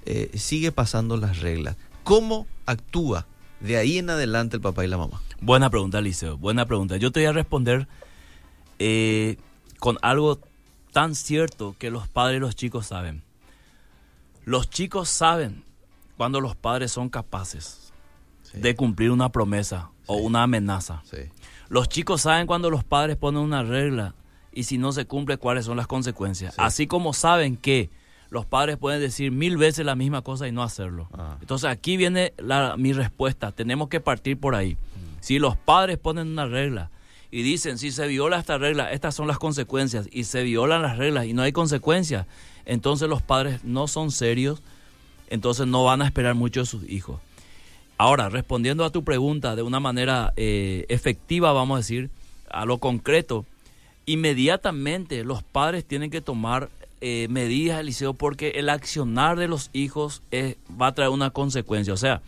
[0.06, 1.76] eh, sigue pasando las reglas.
[2.06, 3.26] ¿Cómo actúa
[3.60, 5.22] de ahí en adelante el papá y la mamá?
[5.42, 6.98] Buena pregunta, Liceo, buena pregunta.
[6.98, 7.88] Yo te voy a responder
[8.80, 9.38] eh,
[9.80, 10.40] con algo
[10.92, 13.24] tan cierto que los padres y los chicos saben.
[14.46, 15.64] Los chicos saben
[16.18, 17.94] cuando los padres son capaces
[18.54, 21.04] de cumplir una promesa o una amenaza.
[21.70, 24.16] Los chicos saben cuando los padres ponen una regla
[24.52, 26.56] y si no se cumple cuáles son las consecuencias.
[26.58, 27.90] Así como saben que
[28.30, 31.10] los padres pueden decir mil veces la misma cosa y no hacerlo.
[31.14, 31.38] Ah.
[31.42, 33.52] Entonces aquí viene la, mi respuesta.
[33.52, 34.74] Tenemos que partir por ahí.
[34.74, 35.18] Mm.
[35.22, 36.92] Si los padres ponen una regla
[37.32, 40.98] y dicen, si se viola esta regla, estas son las consecuencias, y se violan las
[40.98, 42.26] reglas y no hay consecuencias,
[42.66, 44.62] entonces los padres no son serios,
[45.30, 47.20] entonces no van a esperar mucho de sus hijos.
[47.98, 52.10] Ahora, respondiendo a tu pregunta de una manera eh, efectiva, vamos a decir,
[52.50, 53.46] a lo concreto,
[54.06, 56.70] inmediatamente los padres tienen que tomar
[57.02, 60.24] eh, medidas, Eliseo, porque el accionar de los hijos
[60.70, 61.94] va a traer una consecuencia.
[61.94, 62.22] O sea,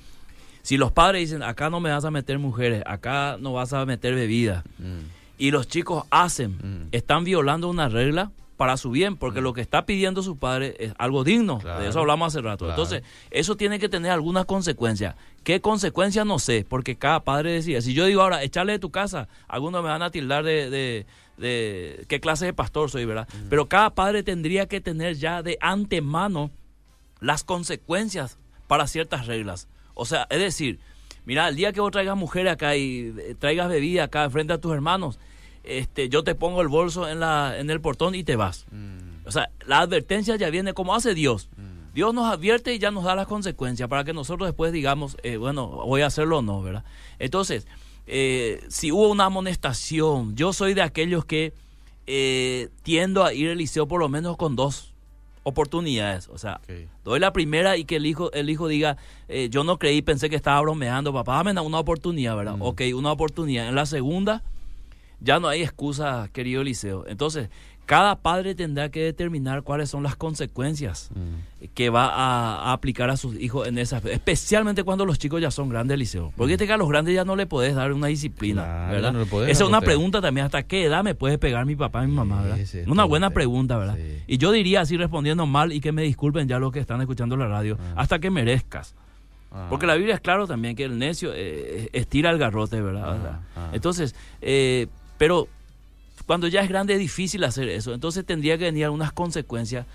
[0.61, 3.85] si los padres dicen, acá no me vas a meter mujeres, acá no vas a
[3.85, 4.99] meter bebida, mm.
[5.37, 6.87] y los chicos hacen, mm.
[6.91, 9.43] están violando una regla, para su bien, porque mm.
[9.43, 11.57] lo que está pidiendo su padre es algo digno.
[11.79, 12.69] De eso hablamos hace rato.
[12.69, 13.01] Entonces,
[13.31, 15.15] eso tiene que tener alguna consecuencia.
[15.43, 16.25] ¿Qué consecuencia?
[16.25, 19.81] No sé, porque cada padre decía, si yo digo ahora, echarle de tu casa, algunos
[19.81, 21.07] me van a tildar de, de,
[21.41, 23.27] qué clase de pastor soy, ¿verdad?
[23.33, 23.49] Mm.
[23.49, 26.51] Pero cada padre tendría que tener ya de antemano
[27.19, 28.37] las consecuencias
[28.67, 29.67] para ciertas reglas.
[29.93, 30.79] O sea, es decir,
[31.25, 34.57] mira, el día que vos traigas mujeres acá y eh, traigas bebida acá frente a
[34.57, 35.19] tus hermanos,
[35.63, 38.65] este, yo te pongo el bolso en, la, en el portón y te vas.
[38.71, 39.27] Mm.
[39.27, 41.49] O sea, la advertencia ya viene como hace Dios.
[41.57, 41.93] Mm.
[41.93, 45.37] Dios nos advierte y ya nos da las consecuencias para que nosotros después digamos, eh,
[45.37, 46.85] bueno, voy a hacerlo o no, ¿verdad?
[47.19, 47.67] Entonces,
[48.11, 51.53] eh, si hubo una amonestación, yo soy de aquellos que
[52.05, 54.93] eh, tiendo a ir al liceo por lo menos con dos
[55.43, 56.27] oportunidades.
[56.27, 56.61] O sea,
[57.03, 58.97] doy la primera y que el hijo, el hijo diga,
[59.49, 62.57] yo no creí, pensé que estaba bromeando, papá, dame una oportunidad, ¿verdad?
[62.57, 62.61] Mm.
[62.61, 63.67] Ok, una oportunidad.
[63.67, 64.43] En la segunda
[65.21, 67.05] ya no hay excusa, querido Eliseo.
[67.07, 67.49] Entonces,
[67.91, 71.65] cada padre tendrá que determinar cuáles son las consecuencias mm.
[71.73, 75.67] que va a, aplicar a sus hijos en esa, especialmente cuando los chicos ya son
[75.67, 76.31] grandes, Eliseo.
[76.37, 79.13] Porque este que a los grandes ya no le podés dar una disciplina, ¿verdad?
[79.45, 82.13] Esa es una pregunta también, ¿hasta qué edad me puede pegar mi papá y mi
[82.13, 82.59] mamá, verdad?
[82.87, 83.97] una buena pregunta, ¿verdad?
[84.25, 87.35] Y yo diría así respondiendo mal y que me disculpen ya los que están escuchando
[87.35, 87.95] la radio, ah.
[87.97, 88.95] hasta que merezcas.
[89.51, 89.67] Ah.
[89.69, 93.41] Porque la Biblia es claro también que el necio eh, estira el garrote, ¿verdad?
[93.57, 94.87] Ah, Entonces, eh,
[95.17, 95.49] pero
[96.25, 97.93] cuando ya es grande es difícil hacer eso.
[97.93, 99.85] Entonces tendría que venir algunas consecuencias.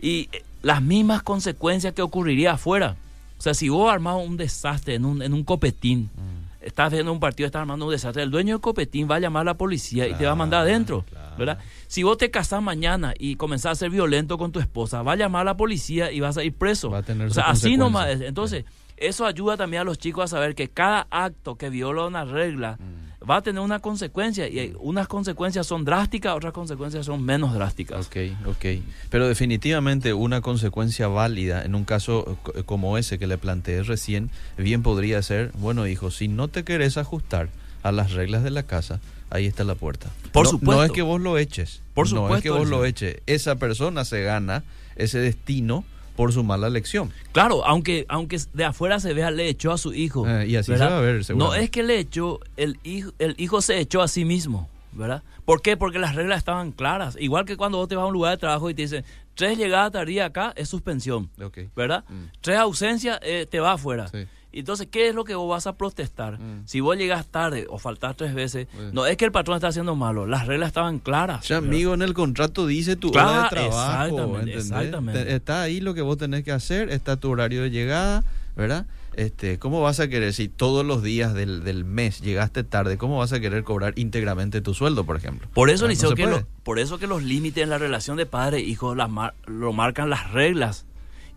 [0.00, 2.96] Y eh, las mismas consecuencias que ocurriría afuera.
[3.38, 6.64] O sea, si vos armas un desastre en un, en un copetín, mm.
[6.64, 9.42] estás viendo un partido, estás armando un desastre, el dueño del copetín va a llamar
[9.42, 11.04] a la policía y te va a mandar adentro.
[11.38, 11.58] ¿verdad?
[11.86, 15.16] Si vos te casás mañana y comenzás a ser violento con tu esposa, va a
[15.16, 16.90] llamar a la policía y vas a ir preso.
[16.90, 18.08] Va a tener o sea, así nomás.
[18.20, 18.64] Entonces,
[18.96, 22.76] eso ayuda también a los chicos a saber que cada acto que viola una regla,
[22.80, 27.54] mm va a tener una consecuencia y unas consecuencias son drásticas, otras consecuencias son menos
[27.54, 28.06] drásticas.
[28.06, 28.16] Ok,
[28.46, 28.82] ok.
[29.10, 34.82] Pero definitivamente una consecuencia válida en un caso como ese que le planteé recién, bien
[34.82, 37.48] podría ser, bueno hijo, si no te querés ajustar
[37.82, 39.00] a las reglas de la casa,
[39.30, 40.10] ahí está la puerta.
[40.32, 40.76] Por supuesto.
[40.76, 41.82] No es que vos lo eches.
[41.94, 42.28] Por supuesto.
[42.28, 43.18] No es que vos lo eches.
[43.26, 44.64] Esa persona se gana
[44.96, 45.84] ese destino
[46.18, 47.12] por su mala elección.
[47.30, 50.26] Claro, aunque aunque de afuera se vea, le echó a su hijo.
[50.26, 53.36] Eh, y así se va a ver, No es que le echó, el hijo, el
[53.38, 55.22] hijo se echó a sí mismo, ¿verdad?
[55.44, 55.76] ¿Por qué?
[55.76, 57.16] Porque las reglas estaban claras.
[57.20, 59.04] Igual que cuando vos te vas a un lugar de trabajo y te dicen,
[59.36, 61.30] tres llegadas tardías acá es suspensión,
[61.76, 62.02] ¿verdad?
[62.08, 62.24] Mm.
[62.40, 64.10] Tres ausencias eh, te va afuera.
[64.52, 66.38] Entonces, ¿qué es lo que vos vas a protestar?
[66.40, 66.62] Mm.
[66.64, 69.94] Si vos llegas tarde o faltás tres veces, no es que el patrón está haciendo
[69.94, 71.46] malo, las reglas estaban claras.
[71.46, 74.38] Ya, amigo, en el contrato dice tu hora de trabajo.
[74.38, 78.24] Exactamente, Está ahí lo que vos tenés que hacer, está tu horario de llegada,
[78.56, 78.86] ¿verdad?
[79.14, 83.18] Este, ¿Cómo vas a querer, si todos los días del, del, mes llegaste tarde, cómo
[83.18, 85.48] vas a querer cobrar íntegramente tu sueldo, por ejemplo?
[85.54, 88.60] Por eso, ah, que por eso que los límites en la relación de padre e
[88.60, 90.86] hijo lo marcan las reglas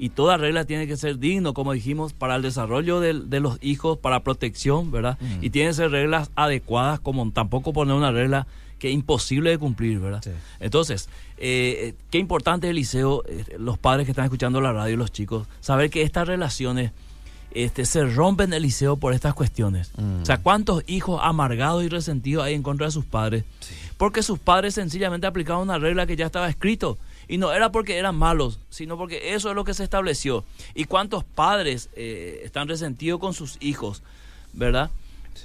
[0.01, 3.99] y toda regla tiene que ser digno, como dijimos, para el desarrollo de, los hijos,
[3.99, 5.19] para protección, ¿verdad?
[5.41, 8.47] Y tienen que ser reglas adecuadas, como tampoco poner una regla
[8.79, 10.23] que es imposible de cumplir, ¿verdad?
[10.59, 15.11] Entonces, eh, qué importante el liceo, eh, los padres que están escuchando la radio, los
[15.11, 16.93] chicos, saber que estas relaciones
[17.51, 19.91] este, se rompen en el liceo por estas cuestiones.
[20.23, 23.43] O sea, ¿cuántos hijos amargados y resentidos hay en contra de sus padres?
[23.97, 26.97] Porque sus padres sencillamente aplicaban una regla que ya estaba escrito
[27.31, 30.43] y no era porque eran malos, sino porque eso es lo que se estableció.
[30.75, 34.03] ¿Y cuántos padres eh, están resentidos con sus hijos,
[34.51, 34.91] verdad?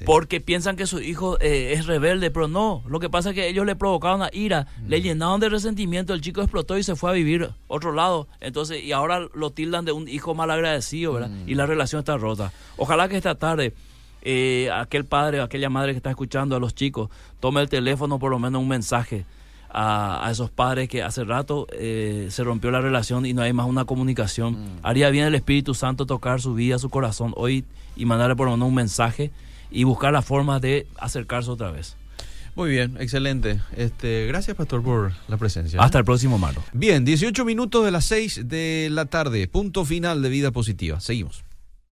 [0.04, 2.82] Porque piensan que su hijo eh, es rebelde, pero no.
[2.88, 4.88] Lo que pasa es que ellos le provocaron una ira, mm.
[4.88, 8.26] le llenaron de resentimiento, el chico explotó y se fue a vivir otro lado.
[8.40, 11.28] Entonces, y ahora lo tildan de un hijo mal agradecido, ¿verdad?
[11.28, 11.48] Mm.
[11.48, 12.52] Y la relación está rota.
[12.78, 13.74] Ojalá que esta tarde
[14.22, 18.18] eh, aquel padre o aquella madre que está escuchando a los chicos tome el teléfono,
[18.18, 19.24] por lo menos un mensaje
[19.78, 23.66] a, esos padres que hace rato eh, se rompió la relación y no hay más
[23.66, 24.54] una comunicación.
[24.54, 24.78] Mm.
[24.82, 27.64] Haría bien el Espíritu Santo tocar su vida, su corazón hoy
[27.94, 29.30] y mandarle por lo menos un mensaje
[29.70, 31.96] y buscar la forma de acercarse otra vez.
[32.54, 33.60] Muy bien, excelente.
[33.76, 35.78] Este, gracias, Pastor, por la presencia.
[35.78, 36.64] Hasta el próximo martes.
[36.72, 41.00] Bien, 18 minutos de las 6 de la tarde, punto final de vida positiva.
[41.00, 41.45] Seguimos.